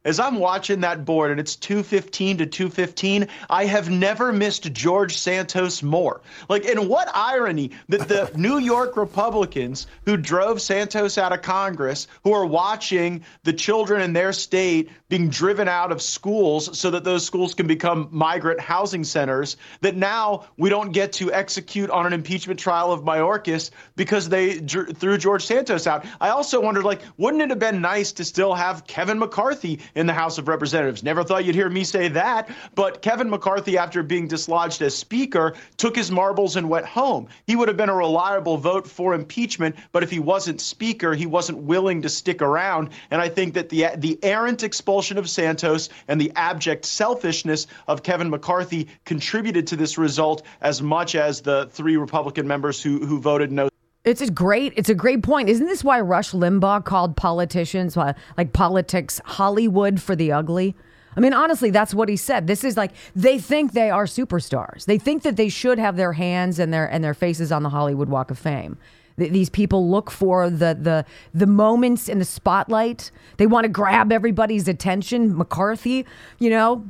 as 0.05 0.19
I'm 0.19 0.39
watching 0.39 0.81
that 0.81 1.05
board 1.05 1.31
and 1.31 1.39
it's 1.39 1.55
215 1.55 2.39
to 2.39 2.45
215, 2.45 3.27
I 3.49 3.65
have 3.65 3.89
never 3.89 4.33
missed 4.33 4.73
George 4.73 5.17
Santos 5.17 5.81
more. 5.81 6.21
Like, 6.49 6.65
and 6.65 6.89
what 6.89 7.09
irony 7.13 7.71
that 7.89 8.07
the 8.07 8.31
New 8.35 8.59
York 8.59 8.97
Republicans 8.97 9.87
who 10.05 10.17
drove 10.17 10.61
Santos 10.61 11.17
out 11.17 11.31
of 11.31 11.41
Congress, 11.41 12.07
who 12.23 12.33
are 12.33 12.45
watching 12.45 13.23
the 13.43 13.53
children 13.53 14.01
in 14.01 14.13
their 14.13 14.33
state 14.33 14.89
being 15.09 15.29
driven 15.29 15.67
out 15.67 15.91
of 15.91 16.01
schools 16.01 16.77
so 16.77 16.89
that 16.89 17.03
those 17.03 17.25
schools 17.25 17.53
can 17.53 17.67
become 17.67 18.09
migrant 18.11 18.59
housing 18.59 19.03
centers, 19.03 19.57
that 19.81 19.95
now 19.95 20.45
we 20.57 20.69
don't 20.69 20.91
get 20.91 21.13
to 21.13 21.31
execute 21.31 21.89
on 21.89 22.05
an 22.05 22.13
impeachment 22.13 22.59
trial 22.59 22.91
of 22.91 23.01
Mayorkas 23.01 23.71
because 23.95 24.27
they 24.27 24.59
dr- 24.59 24.97
threw 24.97 25.17
George 25.17 25.45
Santos 25.45 25.87
out. 25.87 26.05
I 26.19 26.29
also 26.29 26.59
wondered, 26.59 26.83
like, 26.83 27.01
wouldn't 27.17 27.43
it 27.43 27.49
have 27.49 27.59
been 27.59 27.81
nice 27.81 28.11
to 28.13 28.25
still 28.25 28.53
have 28.53 28.85
Kevin 28.87 29.19
McCarthy 29.19 29.79
in 29.95 30.07
the 30.07 30.13
House 30.13 30.37
of 30.37 30.47
Representatives. 30.47 31.03
Never 31.03 31.23
thought 31.23 31.45
you'd 31.45 31.55
hear 31.55 31.69
me 31.69 31.83
say 31.83 32.07
that. 32.09 32.49
But 32.75 33.01
Kevin 33.01 33.29
McCarthy, 33.29 33.77
after 33.77 34.03
being 34.03 34.27
dislodged 34.27 34.81
as 34.81 34.95
Speaker, 34.95 35.53
took 35.77 35.95
his 35.95 36.11
marbles 36.11 36.55
and 36.55 36.69
went 36.69 36.85
home. 36.85 37.27
He 37.45 37.55
would 37.55 37.67
have 37.67 37.77
been 37.77 37.89
a 37.89 37.95
reliable 37.95 38.57
vote 38.57 38.87
for 38.87 39.13
impeachment, 39.13 39.75
but 39.91 40.03
if 40.03 40.09
he 40.09 40.19
wasn't 40.19 40.61
Speaker, 40.61 41.13
he 41.13 41.25
wasn't 41.25 41.59
willing 41.59 42.01
to 42.01 42.09
stick 42.09 42.41
around. 42.41 42.89
And 43.11 43.21
I 43.21 43.29
think 43.29 43.53
that 43.53 43.69
the 43.69 43.87
the 43.97 44.19
errant 44.23 44.63
expulsion 44.63 45.17
of 45.17 45.29
Santos 45.29 45.89
and 46.07 46.19
the 46.19 46.31
abject 46.35 46.85
selfishness 46.85 47.67
of 47.87 48.03
Kevin 48.03 48.29
McCarthy 48.29 48.87
contributed 49.05 49.67
to 49.67 49.75
this 49.75 49.97
result 49.97 50.43
as 50.61 50.81
much 50.81 51.15
as 51.15 51.41
the 51.41 51.67
three 51.71 51.97
Republican 51.97 52.47
members 52.47 52.81
who 52.81 53.05
who 53.05 53.19
voted 53.19 53.51
no. 53.51 53.69
It's 54.05 54.21
a 54.21 54.29
great. 54.29 54.73
It's 54.75 54.89
a 54.89 54.95
great 54.95 55.23
point. 55.23 55.47
Isn't 55.47 55.67
this 55.67 55.83
why 55.83 56.01
Rush 56.01 56.31
Limbaugh 56.31 56.83
called 56.83 57.15
politicians 57.15 57.95
like 57.95 58.53
politics 58.53 59.21
Hollywood 59.23 60.01
for 60.01 60.15
the 60.15 60.31
ugly? 60.31 60.75
I 61.15 61.19
mean, 61.19 61.33
honestly, 61.33 61.69
that's 61.69 61.93
what 61.93 62.09
he 62.09 62.17
said. 62.17 62.47
This 62.47 62.63
is 62.63 62.75
like 62.75 62.91
they 63.15 63.39
think 63.39 63.71
they 63.71 63.89
are 63.89 64.05
superstars. 64.05 64.85
They 64.85 64.97
think 64.97 65.23
that 65.23 65.37
they 65.37 65.47
should 65.47 65.79
have 65.79 65.95
their 65.95 66.13
hands 66.13 66.59
and 66.59 66.73
their 66.73 66.85
and 66.85 67.03
their 67.03 67.13
faces 67.13 67.51
on 67.51 67.63
the 67.63 67.69
Hollywood 67.69 68.09
Walk 68.09 68.29
of 68.29 68.37
Fame. 68.37 68.77
these 69.15 69.49
people 69.49 69.89
look 69.89 70.11
for 70.11 70.49
the 70.49 70.77
the 70.79 71.05
the 71.33 71.47
moments 71.47 72.09
in 72.09 72.19
the 72.19 72.25
spotlight. 72.25 73.09
They 73.37 73.47
want 73.47 73.63
to 73.63 73.69
grab 73.69 74.11
everybody's 74.11 74.67
attention. 74.67 75.37
McCarthy, 75.37 76.05
you 76.39 76.49
know, 76.49 76.83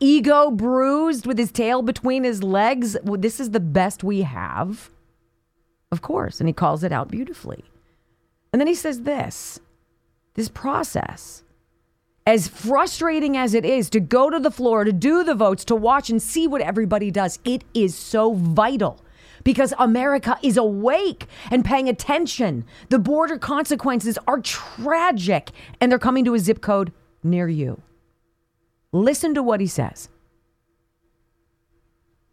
ego 0.00 0.50
bruised 0.50 1.24
with 1.24 1.38
his 1.38 1.50
tail 1.50 1.80
between 1.80 2.24
his 2.24 2.42
legs. 2.42 2.94
This 3.04 3.40
is 3.40 3.52
the 3.52 3.60
best 3.60 4.04
we 4.04 4.22
have. 4.22 4.90
Of 5.90 6.02
course. 6.02 6.40
And 6.40 6.48
he 6.48 6.52
calls 6.52 6.84
it 6.84 6.92
out 6.92 7.08
beautifully. 7.08 7.64
And 8.52 8.60
then 8.60 8.66
he 8.66 8.74
says 8.74 9.02
this 9.02 9.60
this 10.34 10.48
process, 10.48 11.42
as 12.26 12.46
frustrating 12.46 13.36
as 13.36 13.54
it 13.54 13.64
is 13.64 13.90
to 13.90 14.00
go 14.00 14.30
to 14.30 14.38
the 14.38 14.50
floor, 14.50 14.84
to 14.84 14.92
do 14.92 15.24
the 15.24 15.34
votes, 15.34 15.64
to 15.64 15.74
watch 15.74 16.10
and 16.10 16.22
see 16.22 16.46
what 16.46 16.60
everybody 16.60 17.10
does, 17.10 17.38
it 17.44 17.64
is 17.74 17.94
so 17.94 18.34
vital 18.34 19.02
because 19.44 19.72
America 19.78 20.38
is 20.42 20.56
awake 20.56 21.26
and 21.50 21.64
paying 21.64 21.88
attention. 21.88 22.64
The 22.90 22.98
border 22.98 23.38
consequences 23.38 24.18
are 24.28 24.40
tragic 24.40 25.50
and 25.80 25.90
they're 25.90 25.98
coming 25.98 26.24
to 26.26 26.34
a 26.34 26.38
zip 26.38 26.60
code 26.60 26.92
near 27.22 27.48
you. 27.48 27.80
Listen 28.92 29.34
to 29.34 29.42
what 29.42 29.60
he 29.60 29.66
says. 29.66 30.08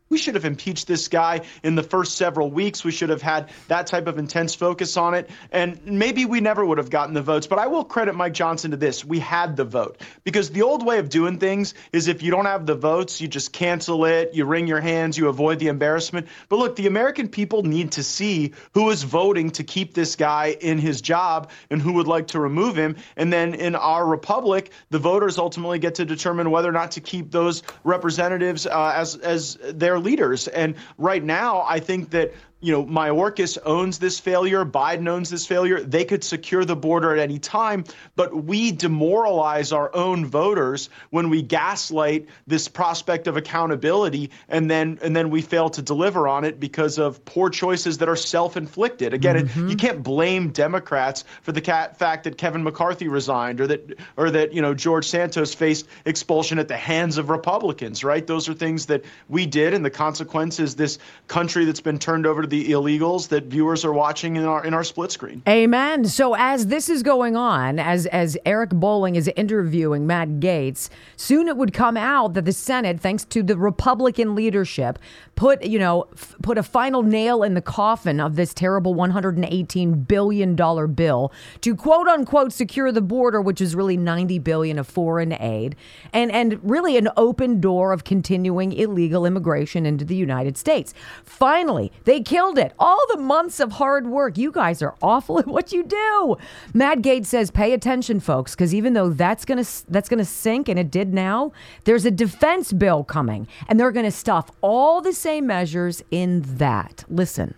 We 0.08 0.20
should 0.20 0.36
have 0.36 0.46
impeached 0.46 0.86
this 0.86 1.08
guy 1.08 1.42
in 1.64 1.74
the 1.74 1.82
first 1.82 2.16
several 2.16 2.52
weeks. 2.52 2.84
We 2.84 2.92
should 2.92 3.10
have 3.10 3.24
had 3.24 3.50
that 3.70 3.88
type 3.88 4.06
of 4.06 4.20
intense 4.20 4.54
focus 4.54 4.98
on 4.98 5.16
it. 5.16 5.32
And 5.52 5.84
maybe 5.84 6.26
we 6.26 6.42
never 6.42 6.64
would 6.64 6.78
have 6.78 6.92
gotten 6.92 7.16
the 7.16 7.24
votes. 7.24 7.48
But 7.48 7.58
I 7.58 7.68
will 7.68 7.84
credit 7.84 8.14
Mike 8.14 8.34
Johnson 8.34 8.70
to 8.72 8.78
this. 8.78 9.04
We 9.04 9.18
had 9.18 9.56
the 9.56 9.64
vote. 9.64 10.00
Because 10.24 10.52
the 10.52 10.62
old 10.62 10.86
way 10.86 11.00
of 11.00 11.10
doing 11.10 11.40
things 11.40 11.74
is 11.92 12.08
if 12.08 12.22
you 12.22 12.30
don't 12.30 12.46
have 12.46 12.68
the 12.68 12.76
votes, 12.76 13.20
you 13.20 13.28
just 13.28 13.52
cancel 13.52 14.06
it, 14.06 14.36
you 14.36 14.46
wring 14.46 14.68
your 14.68 14.80
hands, 14.80 15.18
you 15.18 15.28
avoid 15.28 15.58
the 15.58 15.70
embarrassment. 15.70 16.28
But 16.50 16.58
look, 16.58 16.76
the 16.76 16.86
American 16.86 17.28
people 17.28 17.64
need 17.64 17.94
to 17.94 18.04
see 18.04 18.54
who 18.76 18.92
is 18.92 19.02
voting 19.02 19.50
to 19.52 19.64
keep 19.64 19.96
this 19.96 20.16
guy 20.16 20.56
in 20.60 20.78
his 20.78 21.02
job 21.02 21.50
and 21.72 21.82
who 21.82 21.94
would 21.94 22.08
like 22.08 22.28
to 22.28 22.40
remove 22.40 22.76
him. 22.76 22.98
And 23.18 23.34
then 23.34 23.56
in 23.56 23.74
our 23.74 24.06
republic, 24.06 24.72
the 24.92 25.00
voters 25.00 25.40
ultimately 25.40 25.80
get 25.80 25.96
to 25.96 26.06
determine 26.06 26.52
whether 26.52 26.70
or 26.70 26.74
not 26.74 26.92
to 26.92 27.02
keep 27.02 27.32
those 27.32 27.64
representatives 27.84 28.68
uh, 28.68 28.94
as, 28.96 29.16
as 29.16 29.58
their 29.64 29.95
their 29.96 30.04
leaders. 30.04 30.48
And 30.50 30.76
right 30.98 31.24
now, 31.24 31.64
I 31.68 31.80
think 31.80 32.10
that 32.12 32.34
you 32.62 32.72
know, 32.72 32.84
Mayorkas 32.84 33.60
owns 33.64 34.00
this 34.00 34.20
failure, 34.20 34.66
Biden 34.66 35.08
owns 35.08 35.30
this 35.30 35.46
failure. 35.46 35.82
They 35.82 36.04
could 36.04 36.24
secure 36.24 36.66
the 36.66 36.76
border 36.76 37.14
at 37.14 37.20
any 37.20 37.38
time, 37.38 37.84
but 38.16 38.36
we 38.36 38.72
demoralize 38.72 39.72
our 39.72 39.94
own 39.94 40.26
voters 40.26 40.90
when 41.12 41.30
we 41.30 41.42
gaslight 41.42 42.28
this 42.48 42.68
prospect 42.68 43.28
of 43.28 43.38
accountability 43.38 44.32
and 44.48 44.72
then 44.72 44.98
and 45.04 45.16
then 45.16 45.30
we 45.30 45.42
fail 45.42 45.70
to 45.70 45.82
deliver 45.82 46.28
on 46.28 46.44
it 46.44 46.60
because 46.60 46.98
of 46.98 47.24
poor 47.26 47.50
choices 47.50 48.00
that 48.00 48.10
are 48.10 48.16
self-inflicted. 48.16 49.14
Again, 49.14 49.48
mm-hmm. 49.48 49.68
you 49.68 49.76
can't 49.76 50.02
blame 50.02 50.50
Democrats 50.50 51.24
for 51.44 51.52
the 51.52 51.62
fact 51.62 52.24
that 52.24 52.38
Kevin 52.38 52.64
McCarthy 52.64 53.10
resigned 53.10 53.62
or 53.62 53.68
that 53.68 54.00
or 54.18 54.32
that, 54.32 54.54
you 54.54 54.62
know, 54.62 54.74
George 54.74 55.08
Santos 55.08 55.54
faced 55.54 55.88
expulsion 56.06 56.58
at 56.58 56.68
the 56.68 56.78
hands 56.78 57.18
of 57.18 57.30
Republicans, 57.30 58.04
right? 58.04 58.26
Those 58.26 58.50
are 58.50 58.54
things 58.56 58.88
that 58.88 59.04
we 59.30 59.46
did 59.46 59.74
and 59.74 59.86
the 59.86 59.92
consequence 59.92 60.60
is 60.60 60.76
this 60.76 60.98
country 61.28 61.66
that's 61.66 61.82
been 61.82 62.00
turned 62.00 62.26
over 62.26 62.42
to 62.42 62.48
the 62.48 62.55
the 62.56 62.72
illegals 62.72 63.28
that 63.28 63.44
viewers 63.46 63.84
are 63.84 63.92
watching 63.92 64.38
in 64.38 64.46
our 64.46 64.66
in 64.66 64.74
our 64.74 64.84
split 64.84 65.12
screen. 65.12 65.42
Amen. 65.48 66.06
So 66.06 66.36
as 66.36 66.68
this 66.68 66.88
is 66.88 67.04
going 67.04 67.36
on, 67.36 67.80
as 67.80 68.06
as 68.08 68.38
Eric 68.46 68.70
Bolling 68.70 69.18
is 69.18 69.30
interviewing 69.36 70.08
Matt 70.08 70.40
Gaetz, 70.40 70.90
soon 71.18 71.50
it 71.50 71.58
would 71.58 71.74
come 71.74 71.98
out 71.98 72.34
that 72.36 72.46
the 72.46 72.54
Senate, 72.54 73.02
thanks 73.02 73.26
to 73.26 73.44
the 73.44 73.58
Republican 73.58 74.36
leadership, 74.36 75.00
put 75.36 75.66
you 75.66 75.78
know 75.78 76.08
f- 76.14 76.36
put 76.44 76.58
a 76.58 76.64
final 76.64 77.04
nail 77.04 77.44
in 77.44 77.56
the 77.56 77.62
coffin 77.62 78.22
of 78.22 78.38
this 78.38 78.54
terrible 78.54 78.94
118 78.94 80.04
billion 80.04 80.56
dollar 80.56 80.88
bill 80.88 81.34
to 81.60 81.76
quote 81.76 82.08
unquote 82.08 82.54
secure 82.54 82.90
the 82.90 83.02
border, 83.02 83.42
which 83.42 83.60
is 83.60 83.76
really 83.76 83.98
90 83.98 84.40
billion 84.40 84.80
of 84.80 84.88
foreign 84.88 85.34
aid, 85.34 85.76
and 86.14 86.32
and 86.32 86.58
really 86.64 86.96
an 86.96 87.10
open 87.18 87.60
door 87.60 87.92
of 87.92 88.06
continuing 88.06 88.72
illegal 88.72 89.26
immigration 89.26 89.86
into 89.86 90.06
the 90.06 90.16
United 90.16 90.58
States. 90.58 90.94
Finally, 91.26 91.92
they 92.06 92.22
killed 92.36 92.58
it. 92.58 92.74
All 92.78 93.00
the 93.14 93.18
months 93.18 93.62
of 93.62 93.72
hard 93.72 94.08
work. 94.08 94.38
You 94.38 94.52
guys 94.52 94.82
are 94.82 94.94
awful 95.02 95.40
at 95.40 95.48
what 95.48 95.72
you 95.72 95.84
do. 95.84 96.36
Matt 96.74 96.98
Gaetz 96.98 97.28
says, 97.28 97.50
"Pay 97.50 97.72
attention, 97.72 98.20
folks, 98.20 98.54
because 98.54 98.76
even 98.76 98.92
though 98.94 99.10
that's 99.10 99.46
gonna 99.46 99.64
that's 99.88 100.10
gonna 100.10 100.26
sink, 100.26 100.68
and 100.68 100.78
it 100.78 100.92
did 100.92 101.14
now, 101.14 101.54
there's 101.86 102.04
a 102.06 102.12
defense 102.12 102.74
bill 102.74 103.06
coming, 103.06 103.48
and 103.70 103.80
they're 103.80 103.94
gonna 103.94 104.12
stuff 104.12 104.52
all 104.60 105.00
the 105.00 105.14
same 105.14 105.48
measures 105.48 106.04
in 106.12 106.42
that. 106.58 107.06
Listen. 107.08 107.54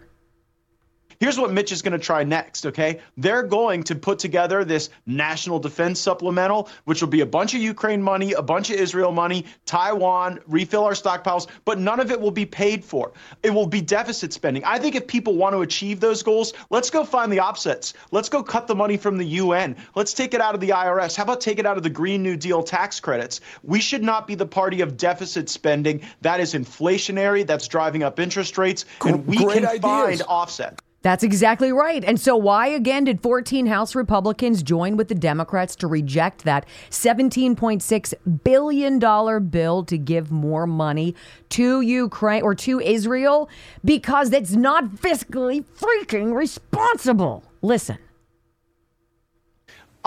Here's 1.19 1.39
what 1.39 1.51
Mitch 1.51 1.71
is 1.71 1.82
going 1.82 1.93
to 1.93 1.99
try 1.99 2.23
next, 2.23 2.67
okay? 2.67 2.99
They're 3.17 3.43
going 3.43 3.84
to 3.84 3.95
put 3.95 4.19
together 4.19 4.63
this 4.63 4.89
national 5.06 5.58
defense 5.60 5.99
supplemental, 5.99 6.69
which 6.86 7.01
will 7.01 7.10
be 7.10 7.21
a 7.21 7.25
bunch 7.25 7.56
of 7.56 7.62
Ukraine 7.62 8.03
money, 8.03 8.34
a 8.34 8.41
bunch 8.41 8.69
of 8.69 8.75
Israel 8.75 9.12
money, 9.12 9.45
Taiwan, 9.65 10.39
refill 10.47 10.84
our 10.84 10.93
stockpiles, 10.93 11.47
but 11.65 11.80
none 11.80 11.99
of 11.99 12.12
it 12.12 12.21
will 12.21 12.32
be 12.32 12.45
paid 12.45 12.86
for. 12.86 13.13
It 13.41 13.49
will 13.49 13.65
be 13.65 13.82
deficit 13.82 14.32
spending. 14.32 14.63
I 14.63 14.77
think 14.77 14.95
if 14.95 15.08
people 15.08 15.36
want 15.36 15.53
to 15.56 15.62
achieve 15.62 15.99
those 15.99 16.21
goals, 16.21 16.53
let's 16.69 16.91
go 16.91 17.03
find 17.03 17.32
the 17.32 17.39
offsets. 17.39 17.95
Let's 18.12 18.30
go 18.30 18.43
cut 18.43 18.67
the 18.67 18.75
money 18.75 18.97
from 18.97 19.17
the 19.17 19.25
UN. 19.25 19.75
Let's 19.95 20.13
take 20.13 20.36
it 20.36 20.41
out 20.41 20.53
of 20.53 20.62
the 20.62 20.69
IRS. 20.69 21.15
How 21.15 21.23
about 21.23 21.41
take 21.41 21.58
it 21.58 21.65
out 21.65 21.77
of 21.77 21.84
the 21.84 21.89
Green 21.89 22.21
New 22.21 22.38
Deal 22.38 22.62
tax 22.62 22.99
credits? 22.99 23.41
We 23.63 23.80
should 23.80 24.03
not 24.03 24.27
be 24.27 24.36
the 24.36 24.45
party 24.45 24.82
of 24.82 24.97
deficit 24.97 25.49
spending. 25.49 26.01
That 26.21 26.39
is 26.39 26.53
inflationary. 26.53 27.45
That's 27.45 27.67
driving 27.67 28.03
up 28.03 28.19
interest 28.19 28.58
rates. 28.58 28.86
And 29.03 29.25
we 29.25 29.38
Great 29.38 29.63
can 29.63 29.65
ideas. 29.65 29.82
find 29.82 30.21
offset. 30.27 30.80
That's 31.08 31.24
exactly 31.24 31.72
right. 31.72 32.04
And 32.04 32.20
so, 32.20 32.36
why 32.36 32.67
again 32.67 33.06
did 33.06 33.24
14 33.24 33.67
House 33.67 33.96
Republicans 33.96 34.62
join 34.62 34.98
with 34.98 35.08
the 35.08 35.15
Democrats 35.15 35.74
to 35.78 35.88
reject 35.88 36.43
that 36.43 36.65
$17.6 36.89 38.13
billion 38.43 39.50
bill 39.50 39.86
to 39.86 39.98
give 39.98 40.32
more 40.32 40.67
money 40.67 41.15
to 41.52 41.80
Ukraine 41.80 42.43
or 42.43 42.54
to 42.56 42.82
Israel? 42.82 43.50
Because 43.86 44.32
that's 44.32 44.52
not 44.52 44.96
fiscally 44.96 45.63
freaking 45.80 46.34
responsible. 46.34 47.46
Listen. 47.62 48.00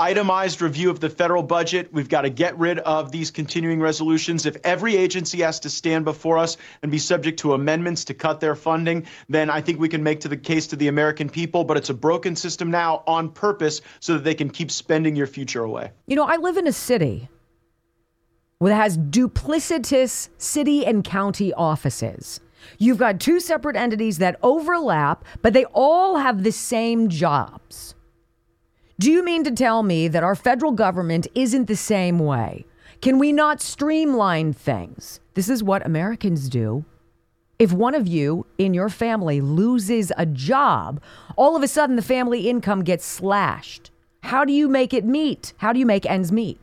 Itemized 0.00 0.62
review 0.62 0.88
of 0.88 0.98
the 0.98 1.10
federal 1.10 1.42
budget. 1.42 1.92
We've 1.92 2.08
got 2.08 2.22
to 2.22 2.30
get 2.30 2.58
rid 2.58 2.78
of 2.78 3.12
these 3.12 3.30
continuing 3.30 3.80
resolutions. 3.80 4.46
If 4.46 4.56
every 4.64 4.96
agency 4.96 5.42
has 5.42 5.60
to 5.60 5.68
stand 5.68 6.06
before 6.06 6.38
us 6.38 6.56
and 6.82 6.90
be 6.90 6.96
subject 6.96 7.38
to 7.40 7.52
amendments 7.52 8.06
to 8.06 8.14
cut 8.14 8.40
their 8.40 8.54
funding, 8.54 9.06
then 9.28 9.50
I 9.50 9.60
think 9.60 9.78
we 9.78 9.90
can 9.90 10.02
make 10.02 10.20
to 10.20 10.28
the 10.28 10.38
case 10.38 10.66
to 10.68 10.76
the 10.76 10.88
American 10.88 11.28
people. 11.28 11.64
But 11.64 11.76
it's 11.76 11.90
a 11.90 11.94
broken 11.94 12.34
system 12.34 12.70
now 12.70 13.02
on 13.06 13.28
purpose 13.28 13.82
so 14.00 14.14
that 14.14 14.24
they 14.24 14.34
can 14.34 14.48
keep 14.48 14.70
spending 14.70 15.14
your 15.16 15.26
future 15.26 15.64
away. 15.64 15.92
You 16.06 16.16
know, 16.16 16.24
I 16.24 16.36
live 16.36 16.56
in 16.56 16.66
a 16.66 16.72
city 16.72 17.28
that 18.62 18.74
has 18.74 18.96
duplicitous 18.96 20.30
city 20.38 20.86
and 20.86 21.04
county 21.04 21.52
offices. 21.52 22.40
You've 22.78 22.98
got 22.98 23.20
two 23.20 23.38
separate 23.38 23.76
entities 23.76 24.16
that 24.18 24.38
overlap, 24.42 25.26
but 25.42 25.52
they 25.52 25.66
all 25.66 26.16
have 26.16 26.42
the 26.42 26.52
same 26.52 27.10
jobs. 27.10 27.94
Do 29.00 29.10
you 29.10 29.24
mean 29.24 29.44
to 29.44 29.50
tell 29.50 29.82
me 29.82 30.08
that 30.08 30.22
our 30.22 30.34
federal 30.34 30.72
government 30.72 31.26
isn't 31.34 31.68
the 31.68 31.74
same 31.74 32.18
way? 32.18 32.66
Can 33.00 33.18
we 33.18 33.32
not 33.32 33.62
streamline 33.62 34.52
things? 34.52 35.20
This 35.32 35.48
is 35.48 35.62
what 35.62 35.86
Americans 35.86 36.50
do. 36.50 36.84
If 37.58 37.72
one 37.72 37.94
of 37.94 38.06
you 38.06 38.44
in 38.58 38.74
your 38.74 38.90
family 38.90 39.40
loses 39.40 40.12
a 40.18 40.26
job, 40.26 41.00
all 41.36 41.56
of 41.56 41.62
a 41.62 41.68
sudden 41.68 41.96
the 41.96 42.02
family 42.02 42.50
income 42.50 42.84
gets 42.84 43.06
slashed. 43.06 43.90
How 44.22 44.44
do 44.44 44.52
you 44.52 44.68
make 44.68 44.92
it 44.92 45.06
meet? 45.06 45.54
How 45.56 45.72
do 45.72 45.78
you 45.78 45.86
make 45.86 46.04
ends 46.04 46.30
meet? 46.30 46.60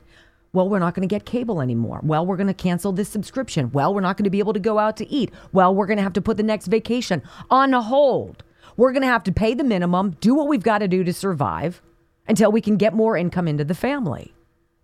Well, 0.54 0.70
we're 0.70 0.78
not 0.78 0.94
going 0.94 1.10
to 1.10 1.12
get 1.12 1.26
cable 1.26 1.60
anymore. 1.60 2.02
Well, 2.04 2.24
we're 2.24 2.38
going 2.38 2.46
to 2.46 2.54
cancel 2.54 2.92
this 2.92 3.10
subscription. 3.10 3.72
Well, 3.72 3.96
we're 3.96 4.02
not 4.02 4.16
going 4.16 4.26
to 4.26 4.30
be 4.30 4.38
able 4.38 4.54
to 4.54 4.60
go 4.60 4.78
out 4.78 4.96
to 4.98 5.10
eat. 5.10 5.32
Well, 5.54 5.74
we're 5.74 5.88
going 5.88 5.98
to 5.98 6.04
have 6.04 6.14
to 6.14 6.22
put 6.22 6.38
the 6.38 6.44
next 6.44 6.68
vacation 6.68 7.24
on 7.50 7.74
hold. 7.74 8.44
We're 8.76 8.92
going 8.92 9.02
to 9.02 9.08
have 9.08 9.24
to 9.24 9.32
pay 9.32 9.56
the 9.56 9.64
minimum, 9.64 10.18
do 10.22 10.36
what 10.36 10.48
we've 10.48 10.62
got 10.62 10.80
to 10.80 10.88
do 10.88 11.04
to 11.04 11.12
survive 11.12 11.82
until 12.28 12.52
we 12.52 12.62
can 12.62 12.78
get 12.78 12.94
more 12.94 13.18
income 13.18 13.48
into 13.48 13.64
the 13.64 13.74
family. 13.74 14.34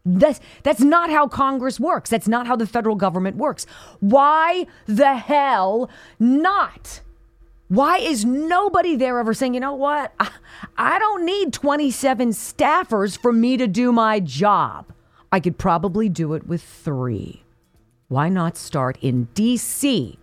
That's, 0.06 0.42
that's 0.64 0.82
not 0.82 1.10
how 1.10 1.28
Congress 1.28 1.80
works. 1.80 2.10
That's 2.10 2.28
not 2.28 2.46
how 2.46 2.56
the 2.56 2.68
federal 2.68 2.96
government 2.96 3.38
works. 3.38 3.66
Why 4.00 4.68
the 4.86 5.16
hell 5.16 5.90
not? 6.20 7.02
Why 7.70 7.98
is 7.98 8.26
nobody 8.26 8.96
there 8.96 9.18
ever 9.18 9.34
saying, 9.34 9.54
you 9.54 9.60
know 9.60 9.74
what? 9.74 10.14
I, 10.20 10.30
I 10.78 11.00
don't 11.00 11.26
need 11.26 11.54
27 11.54 12.30
staffers 12.30 13.18
for 13.18 13.32
me 13.32 13.58
to 13.58 13.66
do 13.66 13.92
my 13.92 14.20
job. 14.20 14.92
I 15.32 15.40
could 15.40 15.58
probably 15.58 16.10
do 16.10 16.34
it 16.34 16.46
with 16.46 16.62
three. 16.62 17.44
Why 18.10 18.30
not 18.30 18.58
start 18.58 18.98
in 19.02 19.28
DC 19.34 20.18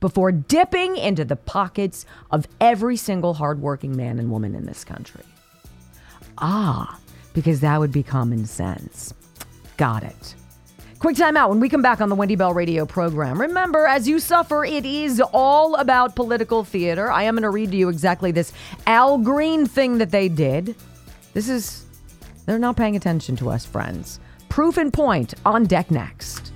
before 0.00 0.32
dipping 0.32 0.96
into 0.96 1.24
the 1.24 1.36
pockets 1.36 2.06
of 2.30 2.48
every 2.60 2.96
single 2.96 3.34
hardworking 3.34 3.96
man 3.96 4.18
and 4.18 4.30
woman 4.30 4.54
in 4.54 4.66
this 4.66 4.82
country? 4.82 5.22
Ah, 6.38 6.98
because 7.34 7.60
that 7.60 7.78
would 7.78 7.92
be 7.92 8.02
common 8.02 8.46
sense. 8.46 9.14
Got 9.76 10.02
it. 10.02 10.34
Quick 10.98 11.16
time 11.16 11.36
out 11.36 11.50
when 11.50 11.60
we 11.60 11.68
come 11.68 11.82
back 11.82 12.00
on 12.00 12.08
the 12.08 12.14
Wendy 12.14 12.36
Bell 12.36 12.54
radio 12.54 12.86
program. 12.86 13.38
Remember, 13.38 13.86
as 13.86 14.08
you 14.08 14.18
suffer, 14.18 14.64
it 14.64 14.86
is 14.86 15.20
all 15.32 15.74
about 15.76 16.16
political 16.16 16.64
theater. 16.64 17.10
I 17.10 17.24
am 17.24 17.34
going 17.34 17.42
to 17.42 17.50
read 17.50 17.70
to 17.72 17.76
you 17.76 17.90
exactly 17.90 18.32
this 18.32 18.52
Al 18.86 19.18
Green 19.18 19.66
thing 19.66 19.98
that 19.98 20.10
they 20.10 20.28
did. 20.28 20.74
This 21.34 21.50
is, 21.50 21.84
they're 22.46 22.58
not 22.58 22.76
paying 22.76 22.96
attention 22.96 23.36
to 23.36 23.50
us, 23.50 23.66
friends. 23.66 24.20
Proof 24.48 24.78
and 24.78 24.90
point 24.90 25.34
on 25.44 25.64
deck 25.64 25.90
next. 25.90 26.52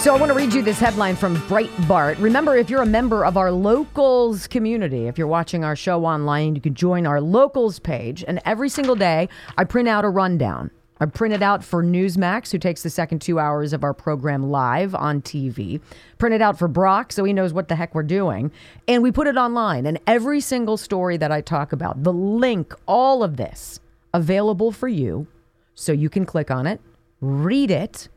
So 0.00 0.14
I 0.14 0.18
want 0.18 0.30
to 0.30 0.34
read 0.34 0.54
you 0.54 0.62
this 0.62 0.78
headline 0.78 1.14
from 1.14 1.36
Breitbart. 1.36 2.18
Remember, 2.22 2.56
if 2.56 2.70
you're 2.70 2.80
a 2.80 2.86
member 2.86 3.22
of 3.22 3.36
our 3.36 3.52
locals 3.52 4.46
community, 4.46 5.08
if 5.08 5.18
you're 5.18 5.26
watching 5.26 5.62
our 5.62 5.76
show 5.76 6.06
online, 6.06 6.54
you 6.54 6.62
can 6.62 6.74
join 6.74 7.06
our 7.06 7.20
locals 7.20 7.78
page. 7.78 8.24
And 8.26 8.40
every 8.46 8.70
single 8.70 8.96
day, 8.96 9.28
I 9.58 9.64
print 9.64 9.90
out 9.90 10.06
a 10.06 10.08
rundown. 10.08 10.70
I 11.00 11.04
print 11.04 11.34
it 11.34 11.42
out 11.42 11.62
for 11.62 11.84
Newsmax, 11.84 12.50
who 12.50 12.56
takes 12.56 12.82
the 12.82 12.88
second 12.88 13.20
two 13.20 13.38
hours 13.38 13.74
of 13.74 13.84
our 13.84 13.92
program 13.92 14.50
live 14.50 14.94
on 14.94 15.20
TV. 15.20 15.82
Print 16.16 16.34
it 16.34 16.40
out 16.40 16.58
for 16.58 16.66
Brock, 16.66 17.12
so 17.12 17.22
he 17.22 17.34
knows 17.34 17.52
what 17.52 17.68
the 17.68 17.76
heck 17.76 17.94
we're 17.94 18.02
doing. 18.02 18.50
And 18.88 19.02
we 19.02 19.12
put 19.12 19.26
it 19.26 19.36
online. 19.36 19.84
And 19.84 20.00
every 20.06 20.40
single 20.40 20.78
story 20.78 21.18
that 21.18 21.30
I 21.30 21.42
talk 21.42 21.74
about, 21.74 22.04
the 22.04 22.12
link, 22.12 22.72
all 22.88 23.22
of 23.22 23.36
this, 23.36 23.80
available 24.14 24.72
for 24.72 24.88
you. 24.88 25.26
So 25.74 25.92
you 25.92 26.08
can 26.08 26.24
click 26.24 26.50
on 26.50 26.66
it, 26.66 26.80
read 27.20 27.70
it, 27.70 28.08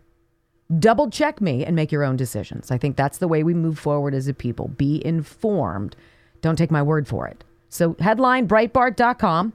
double 0.80 1.10
check 1.10 1.42
me 1.42 1.66
and 1.66 1.76
make 1.76 1.92
your 1.92 2.04
own 2.04 2.16
decisions. 2.16 2.72
I 2.72 2.78
think 2.78 2.96
that's 2.96 3.18
the 3.18 3.28
way 3.28 3.44
we 3.44 3.54
move 3.54 3.80
forward 3.80 4.14
as 4.14 4.28
a 4.28 4.34
people. 4.34 4.70
Be 4.70 5.06
informed. 5.06 5.96
Don't 6.42 6.56
take 6.56 6.72
my 6.72 6.82
word 6.82 7.08
for 7.08 7.28
it. 7.28 7.44
So, 7.70 7.96
headline 8.00 8.48
Breitbart.com 8.48 9.54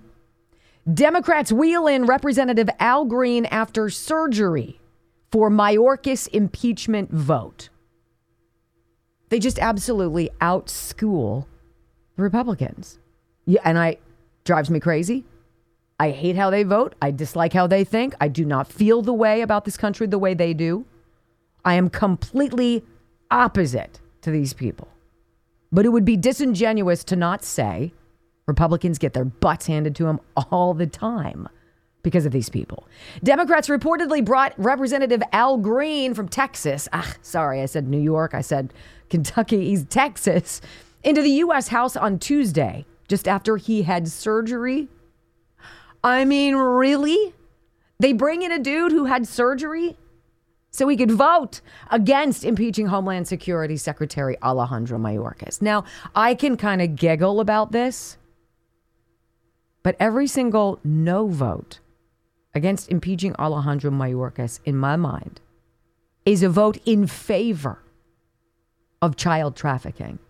Democrats 0.93 1.53
wheel 1.53 1.87
in 1.87 2.07
Representative 2.07 2.69
Al 2.81 3.05
Green 3.05 3.45
after 3.47 3.91
surgery 3.91 4.81
for 5.31 5.51
Mayorkas 5.51 6.29
impeachment 6.29 7.13
vote. 7.13 7.69
They 9.29 9.39
just 9.39 9.59
absolutely 9.59 10.31
outschool 10.41 11.47
the 12.17 12.23
Republicans. 12.23 12.99
Yeah, 13.45 13.61
and 13.65 13.79
I 13.79 13.99
drives 14.45 14.71
me 14.71 14.81
crazy. 14.81 15.27
I 16.01 16.11
hate 16.11 16.37
how 16.37 16.49
they 16.49 16.63
vote. 16.63 16.95
I 17.03 17.11
dislike 17.11 17.53
how 17.53 17.67
they 17.67 17.85
think. 17.85 18.15
I 18.21 18.29
do 18.29 18.45
not 18.45 18.67
feel 18.67 19.03
the 19.03 19.13
way 19.13 19.43
about 19.43 19.65
this 19.65 19.77
country 19.77 20.07
the 20.07 20.19
way 20.19 20.33
they 20.33 20.55
do. 20.55 20.87
I 21.65 21.75
am 21.75 21.91
completely 21.91 22.85
opposite 23.31 24.01
to 24.23 24.31
these 24.31 24.53
people. 24.53 24.89
But 25.71 25.85
it 25.85 25.91
would 25.91 26.05
be 26.05 26.17
disingenuous 26.17 27.05
to 27.05 27.17
not 27.17 27.45
say 27.45 27.93
Republicans 28.47 28.99
get 28.99 29.13
their 29.13 29.25
butts 29.25 29.67
handed 29.67 29.95
to 29.97 30.05
them 30.05 30.21
all 30.37 30.73
the 30.73 30.87
time 30.87 31.49
because 32.03 32.25
of 32.25 32.33
these 32.33 32.49
people. 32.49 32.87
Democrats 33.23 33.69
reportedly 33.69 34.25
brought 34.25 34.55
Representative 34.57 35.23
Al 35.33 35.59
Green 35.59 36.15
from 36.15 36.29
Texas. 36.29 36.89
Ah, 36.93 37.15
sorry, 37.21 37.61
I 37.61 37.67
said 37.67 37.87
New 37.89 38.01
York. 38.01 38.33
I 38.35 38.41
said 38.41 38.73
Kentucky. 39.11 39.67
He's 39.69 39.85
Texas. 39.85 40.61
Into 41.05 41.23
the 41.23 41.31
U.S. 41.31 41.69
House 41.69 41.97
on 41.97 42.19
Tuesday, 42.19 42.87
just 43.09 43.29
after 43.29 43.57
he 43.57 43.83
had 43.83 44.09
surgery. 44.09 44.89
I 46.03 46.25
mean, 46.25 46.57
really? 46.57 47.35
They 48.01 48.13
bring 48.13 48.43
in 48.43 48.53
a 48.53 48.59
dude 48.59 48.93
who 48.93 49.05
had 49.05 49.27
surgery 49.27 49.97
so 50.79 50.87
he 50.87 50.97
could 50.97 51.11
vote 51.11 51.61
against 51.91 52.45
impeaching 52.45 52.87
Homeland 52.87 53.27
Security 53.27 53.77
Secretary 53.77 54.41
Alejandro 54.41 54.97
Mayorkas. 54.97 55.61
Now, 55.61 55.85
I 56.15 56.37
can 56.37 56.57
kind 56.57 56.81
of 56.81 56.95
giggle 56.95 57.41
about 57.41 57.73
this, 57.73 58.17
but 59.83 59.97
every 59.99 60.29
single 60.29 60.79
no 60.85 61.27
vote 61.27 61.81
against 62.55 62.91
impeaching 62.91 63.35
Alejandro 63.41 63.91
Mayorkas, 63.91 64.61
in 64.65 64.77
my 64.77 64.95
mind, 64.95 65.41
is 66.25 66.45
a 66.45 66.49
vote 66.49 66.79
in 66.87 67.09
favor 67.09 67.83
of 69.03 69.17
child 69.17 69.57
trafficking, 69.57 70.21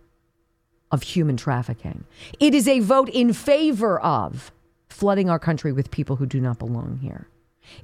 of 0.90 1.02
human 1.02 1.36
trafficking. 1.36 2.04
It 2.40 2.54
is 2.54 2.66
a 2.66 2.80
vote 2.80 3.10
in 3.10 3.34
favor 3.34 4.00
of 4.00 4.50
flooding 4.88 5.28
our 5.28 5.38
country 5.38 5.72
with 5.72 5.90
people 5.90 6.16
who 6.16 6.24
do 6.24 6.40
not 6.40 6.58
belong 6.58 7.00
here. 7.02 7.28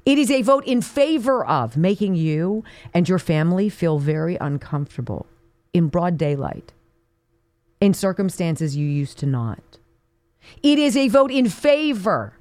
It 0.05 0.17
is 0.17 0.31
a 0.31 0.41
vote 0.41 0.65
in 0.65 0.81
favor 0.81 1.45
of 1.45 1.77
making 1.77 2.15
you 2.15 2.63
and 2.93 3.07
your 3.07 3.19
family 3.19 3.69
feel 3.69 3.99
very 3.99 4.37
uncomfortable 4.39 5.27
in 5.73 5.87
broad 5.87 6.17
daylight, 6.17 6.73
in 7.81 7.93
circumstances 7.93 8.75
you 8.75 8.87
used 8.87 9.17
to 9.19 9.25
not. 9.25 9.77
It 10.63 10.79
is 10.79 10.95
a 10.95 11.07
vote 11.07 11.31
in 11.31 11.49
favor 11.49 12.33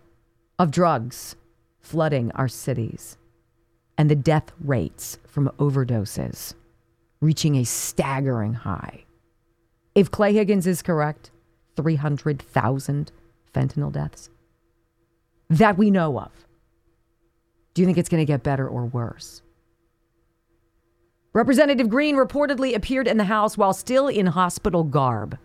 of 0.58 0.70
drugs 0.70 1.36
flooding 1.80 2.30
our 2.32 2.48
cities 2.48 3.16
and 3.96 4.10
the 4.10 4.16
death 4.16 4.52
rates 4.60 5.18
from 5.26 5.48
overdoses 5.58 6.54
reaching 7.20 7.56
a 7.56 7.64
staggering 7.64 8.54
high. 8.54 9.04
If 9.94 10.10
Clay 10.10 10.34
Higgins 10.34 10.66
is 10.66 10.82
correct, 10.82 11.30
300,000 11.76 13.12
fentanyl 13.52 13.92
deaths 13.92 14.30
that 15.48 15.78
we 15.78 15.90
know 15.90 16.18
of. 16.18 16.30
Do 17.74 17.82
you 17.82 17.86
think 17.86 17.98
it's 17.98 18.08
going 18.08 18.20
to 18.20 18.24
get 18.24 18.42
better 18.42 18.68
or 18.68 18.86
worse? 18.86 19.42
Representative 21.32 21.88
Green 21.88 22.14
reportedly 22.14 22.76
appeared 22.76 23.08
in 23.08 23.16
the 23.16 23.24
House 23.24 23.58
while 23.58 23.72
still 23.72 24.06
in 24.06 24.26
hospital 24.26 24.84
garb 24.84 25.36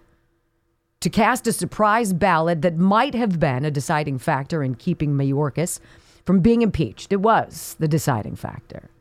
to 1.00 1.10
cast 1.10 1.48
a 1.48 1.54
surprise 1.54 2.14
ballot 2.14 2.62
that 2.62 2.78
might 2.78 3.16
have 3.16 3.40
been 3.40 3.66
a 3.66 3.72
deciding 3.72 4.20
factor 4.20 4.62
in 4.62 4.76
keeping 4.76 5.14
Mayorkas 5.14 5.80
from 6.26 6.42
being 6.42 6.62
impeached. 6.62 7.12
It 7.12 7.22
was 7.22 7.76
the 7.80 7.88
deciding 7.88 8.36
factor. 8.36 8.92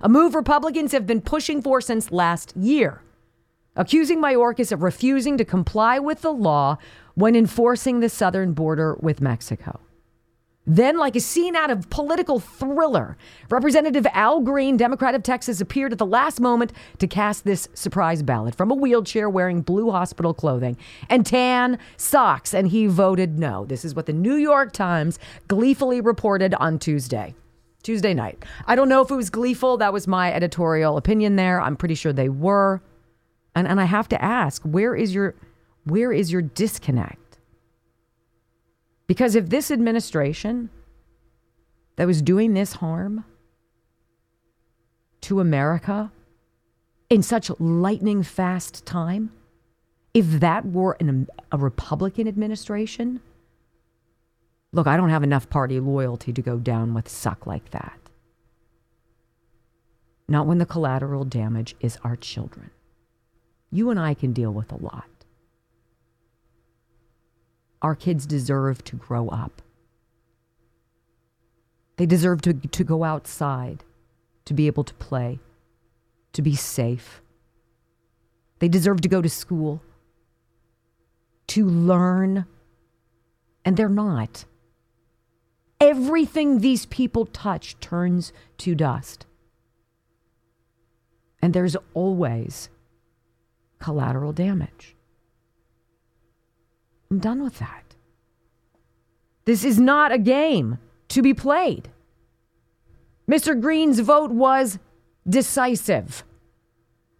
A 0.00 0.10
move 0.10 0.34
Republicans 0.34 0.92
have 0.92 1.06
been 1.06 1.22
pushing 1.22 1.62
for 1.62 1.80
since 1.80 2.12
last 2.12 2.54
year, 2.54 3.00
accusing 3.76 4.20
Mayorkas 4.20 4.72
of 4.72 4.82
refusing 4.82 5.38
to 5.38 5.44
comply 5.44 5.98
with 5.98 6.20
the 6.20 6.32
law 6.32 6.76
when 7.14 7.34
enforcing 7.34 8.00
the 8.00 8.10
southern 8.10 8.52
border 8.52 8.94
with 9.00 9.22
Mexico. 9.22 9.80
Then, 10.66 10.96
like 10.96 11.14
a 11.14 11.20
scene 11.20 11.54
out 11.54 11.70
of 11.70 11.88
political 11.90 12.40
thriller, 12.40 13.16
Representative 13.50 14.06
Al 14.12 14.40
Green, 14.40 14.76
Democrat 14.76 15.14
of 15.14 15.22
Texas, 15.22 15.60
appeared 15.60 15.92
at 15.92 15.98
the 15.98 16.06
last 16.06 16.40
moment 16.40 16.72
to 16.98 17.06
cast 17.06 17.44
this 17.44 17.68
surprise 17.72 18.22
ballot 18.22 18.54
from 18.54 18.72
a 18.72 18.74
wheelchair 18.74 19.30
wearing 19.30 19.62
blue 19.62 19.92
hospital 19.92 20.34
clothing 20.34 20.76
and 21.08 21.24
tan 21.24 21.78
socks, 21.96 22.52
and 22.52 22.68
he 22.68 22.86
voted 22.86 23.38
no. 23.38 23.64
This 23.64 23.84
is 23.84 23.94
what 23.94 24.06
the 24.06 24.12
New 24.12 24.34
York 24.34 24.72
Times 24.72 25.20
gleefully 25.46 26.00
reported 26.00 26.52
on 26.54 26.80
Tuesday. 26.80 27.34
Tuesday 27.84 28.14
night. 28.14 28.44
I 28.66 28.74
don't 28.74 28.88
know 28.88 29.00
if 29.02 29.12
it 29.12 29.14
was 29.14 29.30
gleeful. 29.30 29.76
That 29.76 29.92
was 29.92 30.08
my 30.08 30.32
editorial 30.32 30.96
opinion 30.96 31.36
there. 31.36 31.60
I'm 31.60 31.76
pretty 31.76 31.94
sure 31.94 32.12
they 32.12 32.28
were. 32.28 32.82
And 33.54 33.68
and 33.68 33.80
I 33.80 33.84
have 33.84 34.08
to 34.08 34.20
ask, 34.20 34.60
where 34.62 34.96
is 34.96 35.14
your 35.14 35.36
where 35.84 36.12
is 36.12 36.32
your 36.32 36.42
disconnect? 36.42 37.25
Because 39.06 39.34
if 39.34 39.48
this 39.48 39.70
administration 39.70 40.70
that 41.96 42.06
was 42.06 42.22
doing 42.22 42.54
this 42.54 42.74
harm 42.74 43.24
to 45.22 45.40
America 45.40 46.12
in 47.08 47.22
such 47.22 47.50
lightning 47.58 48.22
fast 48.22 48.84
time, 48.84 49.32
if 50.12 50.40
that 50.40 50.66
were 50.66 50.96
an, 50.98 51.28
a 51.52 51.58
Republican 51.58 52.26
administration, 52.26 53.20
look, 54.72 54.86
I 54.86 54.96
don't 54.96 55.10
have 55.10 55.22
enough 55.22 55.48
party 55.48 55.78
loyalty 55.78 56.32
to 56.32 56.42
go 56.42 56.58
down 56.58 56.94
with 56.94 57.08
suck 57.08 57.46
like 57.46 57.70
that. 57.70 57.98
Not 60.28 60.46
when 60.46 60.58
the 60.58 60.66
collateral 60.66 61.24
damage 61.24 61.76
is 61.80 61.98
our 62.02 62.16
children. 62.16 62.70
You 63.70 63.90
and 63.90 64.00
I 64.00 64.14
can 64.14 64.32
deal 64.32 64.52
with 64.52 64.72
a 64.72 64.76
lot. 64.76 65.15
Our 67.82 67.94
kids 67.94 68.26
deserve 68.26 68.82
to 68.84 68.96
grow 68.96 69.28
up. 69.28 69.62
They 71.96 72.06
deserve 72.06 72.42
to, 72.42 72.54
to 72.54 72.84
go 72.84 73.04
outside, 73.04 73.84
to 74.44 74.54
be 74.54 74.66
able 74.66 74.84
to 74.84 74.94
play, 74.94 75.38
to 76.32 76.42
be 76.42 76.54
safe. 76.54 77.22
They 78.58 78.68
deserve 78.68 79.00
to 79.02 79.08
go 79.08 79.22
to 79.22 79.28
school, 79.28 79.82
to 81.48 81.66
learn, 81.66 82.46
and 83.64 83.76
they're 83.76 83.88
not. 83.88 84.44
Everything 85.80 86.58
these 86.58 86.86
people 86.86 87.26
touch 87.26 87.78
turns 87.80 88.32
to 88.58 88.74
dust. 88.74 89.26
And 91.40 91.52
there's 91.54 91.76
always 91.94 92.68
collateral 93.78 94.32
damage. 94.32 94.95
I'm 97.10 97.18
done 97.18 97.42
with 97.42 97.58
that. 97.58 97.94
This 99.44 99.64
is 99.64 99.78
not 99.78 100.12
a 100.12 100.18
game 100.18 100.78
to 101.08 101.22
be 101.22 101.32
played. 101.32 101.88
Mr. 103.30 103.60
Green's 103.60 104.00
vote 104.00 104.30
was 104.30 104.78
decisive. 105.28 106.24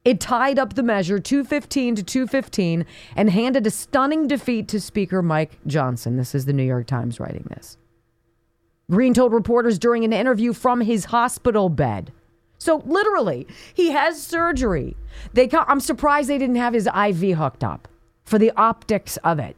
It 0.04 0.20
tied 0.20 0.58
up 0.58 0.74
the 0.74 0.84
measure 0.84 1.18
215 1.18 1.96
to 1.96 2.02
215 2.02 2.86
and 3.16 3.30
handed 3.30 3.66
a 3.66 3.70
stunning 3.70 4.28
defeat 4.28 4.68
to 4.68 4.80
Speaker 4.80 5.20
Mike 5.20 5.58
Johnson. 5.66 6.16
This 6.16 6.32
is 6.32 6.44
the 6.44 6.52
New 6.52 6.62
York 6.62 6.86
Times 6.86 7.18
writing 7.18 7.46
this. 7.50 7.76
Green 8.88 9.14
told 9.14 9.32
reporters 9.32 9.80
during 9.80 10.04
an 10.04 10.12
interview 10.12 10.52
from 10.52 10.80
his 10.80 11.06
hospital 11.06 11.68
bed. 11.68 12.12
So 12.58 12.82
literally, 12.86 13.48
he 13.74 13.90
has 13.90 14.22
surgery. 14.22 14.96
They 15.32 15.48
I'm 15.52 15.80
surprised 15.80 16.28
they 16.28 16.38
didn't 16.38 16.56
have 16.56 16.74
his 16.74 16.86
IV 16.86 17.36
hooked 17.36 17.64
up 17.64 17.88
for 18.24 18.38
the 18.38 18.52
optics 18.56 19.16
of 19.18 19.40
it. 19.40 19.56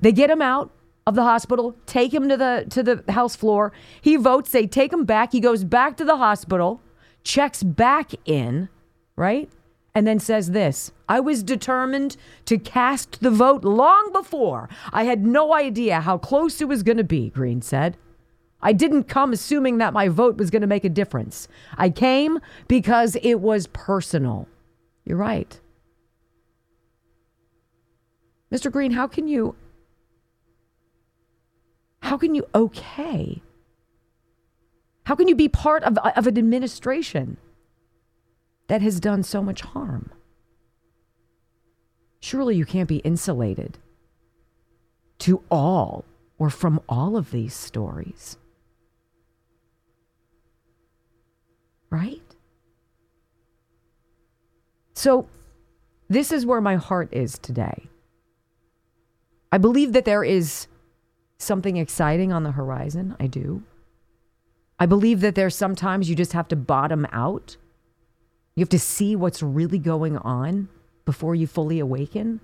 They 0.00 0.12
get 0.12 0.30
him 0.30 0.42
out 0.42 0.70
of 1.06 1.14
the 1.14 1.22
hospital, 1.22 1.76
take 1.86 2.12
him 2.12 2.28
to 2.28 2.36
the 2.36 2.66
to 2.70 2.82
the 2.82 3.12
house 3.12 3.36
floor. 3.36 3.72
He 4.00 4.16
votes, 4.16 4.50
they 4.50 4.66
take 4.66 4.92
him 4.92 5.04
back. 5.04 5.32
He 5.32 5.40
goes 5.40 5.64
back 5.64 5.96
to 5.98 6.04
the 6.04 6.16
hospital, 6.16 6.80
checks 7.22 7.62
back 7.62 8.12
in, 8.24 8.68
right? 9.16 9.50
And 9.94 10.06
then 10.06 10.18
says 10.18 10.50
this 10.50 10.92
I 11.08 11.20
was 11.20 11.42
determined 11.42 12.16
to 12.46 12.58
cast 12.58 13.20
the 13.20 13.30
vote 13.30 13.64
long 13.64 14.10
before. 14.12 14.68
I 14.92 15.04
had 15.04 15.24
no 15.24 15.54
idea 15.54 16.00
how 16.00 16.18
close 16.18 16.60
it 16.60 16.68
was 16.68 16.82
going 16.82 16.96
to 16.96 17.04
be, 17.04 17.30
Green 17.30 17.62
said. 17.62 17.96
I 18.62 18.72
didn't 18.72 19.04
come 19.04 19.34
assuming 19.34 19.76
that 19.78 19.92
my 19.92 20.08
vote 20.08 20.38
was 20.38 20.50
going 20.50 20.62
to 20.62 20.66
make 20.66 20.84
a 20.84 20.88
difference. 20.88 21.48
I 21.76 21.90
came 21.90 22.40
because 22.66 23.14
it 23.16 23.34
was 23.40 23.66
personal. 23.68 24.48
You're 25.04 25.18
right. 25.18 25.60
Mr. 28.50 28.72
Green, 28.72 28.92
how 28.92 29.06
can 29.06 29.28
you 29.28 29.54
how 32.04 32.18
can 32.18 32.34
you 32.34 32.46
okay? 32.54 33.42
How 35.04 35.14
can 35.14 35.26
you 35.26 35.34
be 35.34 35.48
part 35.48 35.82
of, 35.84 35.96
of 35.96 36.26
an 36.26 36.36
administration 36.36 37.38
that 38.68 38.82
has 38.82 39.00
done 39.00 39.22
so 39.22 39.42
much 39.42 39.62
harm? 39.62 40.12
Surely 42.20 42.56
you 42.56 42.66
can't 42.66 42.90
be 42.90 42.98
insulated 42.98 43.78
to 45.20 45.42
all 45.50 46.04
or 46.38 46.50
from 46.50 46.78
all 46.90 47.16
of 47.16 47.30
these 47.30 47.54
stories. 47.54 48.36
Right? 51.88 52.20
So, 54.92 55.26
this 56.10 56.32
is 56.32 56.44
where 56.44 56.60
my 56.60 56.76
heart 56.76 57.08
is 57.12 57.38
today. 57.38 57.88
I 59.50 59.56
believe 59.56 59.94
that 59.94 60.04
there 60.04 60.22
is 60.22 60.66
something 61.44 61.76
exciting 61.76 62.32
on 62.32 62.42
the 62.42 62.52
horizon. 62.52 63.16
I 63.20 63.26
do. 63.26 63.62
I 64.78 64.86
believe 64.86 65.20
that 65.20 65.34
there's 65.34 65.54
sometimes 65.54 66.08
you 66.08 66.16
just 66.16 66.32
have 66.32 66.48
to 66.48 66.56
bottom 66.56 67.06
out. 67.12 67.56
You 68.56 68.62
have 68.62 68.68
to 68.70 68.78
see 68.78 69.14
what's 69.14 69.42
really 69.42 69.78
going 69.78 70.16
on 70.18 70.68
before 71.04 71.34
you 71.34 71.46
fully 71.46 71.78
awaken 71.78 72.40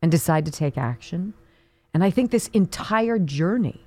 and 0.00 0.10
decide 0.10 0.44
to 0.46 0.50
take 0.50 0.78
action. 0.78 1.34
And 1.92 2.04
I 2.04 2.10
think 2.10 2.30
this 2.30 2.48
entire 2.48 3.18
journey, 3.18 3.86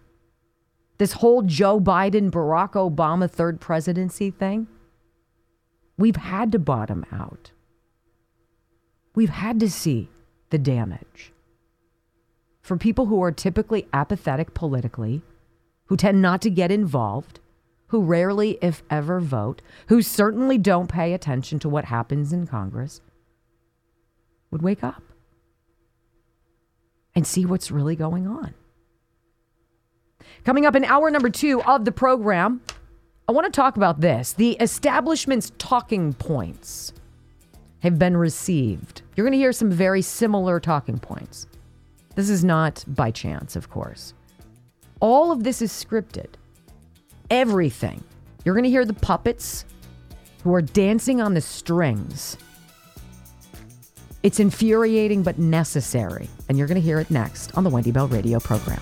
this 0.97 1.13
whole 1.13 1.41
Joe 1.41 1.79
Biden, 1.79 2.29
Barack 2.29 2.73
Obama 2.73 3.29
third 3.29 3.59
presidency 3.59 4.29
thing, 4.31 4.67
we've 5.97 6.15
had 6.15 6.51
to 6.51 6.59
bottom 6.59 7.05
out. 7.11 7.51
We've 9.15 9.29
had 9.29 9.59
to 9.59 9.69
see 9.69 10.09
the 10.49 10.57
damage 10.57 11.31
for 12.61 12.77
people 12.77 13.07
who 13.07 13.21
are 13.23 13.31
typically 13.31 13.87
apathetic 13.93 14.53
politically, 14.53 15.21
who 15.85 15.97
tend 15.97 16.21
not 16.21 16.41
to 16.41 16.49
get 16.49 16.71
involved, 16.71 17.39
who 17.87 18.01
rarely, 18.01 18.57
if 18.61 18.83
ever, 18.89 19.19
vote, 19.19 19.61
who 19.87 20.01
certainly 20.01 20.57
don't 20.57 20.87
pay 20.87 21.13
attention 21.13 21.59
to 21.59 21.67
what 21.67 21.85
happens 21.85 22.31
in 22.31 22.47
Congress, 22.47 23.01
would 24.49 24.61
wake 24.61 24.83
up 24.83 25.03
and 27.15 27.27
see 27.27 27.45
what's 27.45 27.71
really 27.71 27.95
going 27.95 28.27
on. 28.27 28.53
Coming 30.45 30.65
up 30.65 30.75
in 30.75 30.85
hour 30.85 31.11
number 31.11 31.29
two 31.29 31.61
of 31.63 31.83
the 31.85 31.91
program, 31.91 32.61
I 33.27 33.33
want 33.33 33.45
to 33.45 33.51
talk 33.51 33.75
about 33.75 34.01
this. 34.01 34.33
The 34.33 34.51
establishment's 34.59 35.51
talking 35.57 36.13
points 36.13 36.93
have 37.79 37.99
been 37.99 38.15
received. 38.15 39.01
You're 39.15 39.25
going 39.25 39.33
to 39.33 39.37
hear 39.37 39.51
some 39.51 39.71
very 39.71 40.01
similar 40.01 40.59
talking 40.59 40.99
points. 40.99 41.47
This 42.15 42.29
is 42.29 42.43
not 42.43 42.83
by 42.87 43.11
chance, 43.11 43.55
of 43.55 43.69
course. 43.69 44.13
All 44.99 45.31
of 45.31 45.43
this 45.43 45.61
is 45.61 45.71
scripted. 45.71 46.27
Everything. 47.29 48.03
You're 48.43 48.55
going 48.55 48.63
to 48.63 48.69
hear 48.69 48.85
the 48.85 48.93
puppets 48.93 49.65
who 50.43 50.53
are 50.53 50.61
dancing 50.61 51.21
on 51.21 51.33
the 51.33 51.41
strings. 51.41 52.37
It's 54.23 54.39
infuriating 54.39 55.23
but 55.23 55.39
necessary. 55.39 56.29
And 56.49 56.57
you're 56.57 56.67
going 56.67 56.75
to 56.75 56.81
hear 56.81 56.99
it 56.99 57.09
next 57.09 57.55
on 57.57 57.63
the 57.63 57.69
Wendy 57.69 57.91
Bell 57.91 58.07
Radio 58.07 58.39
program. 58.39 58.81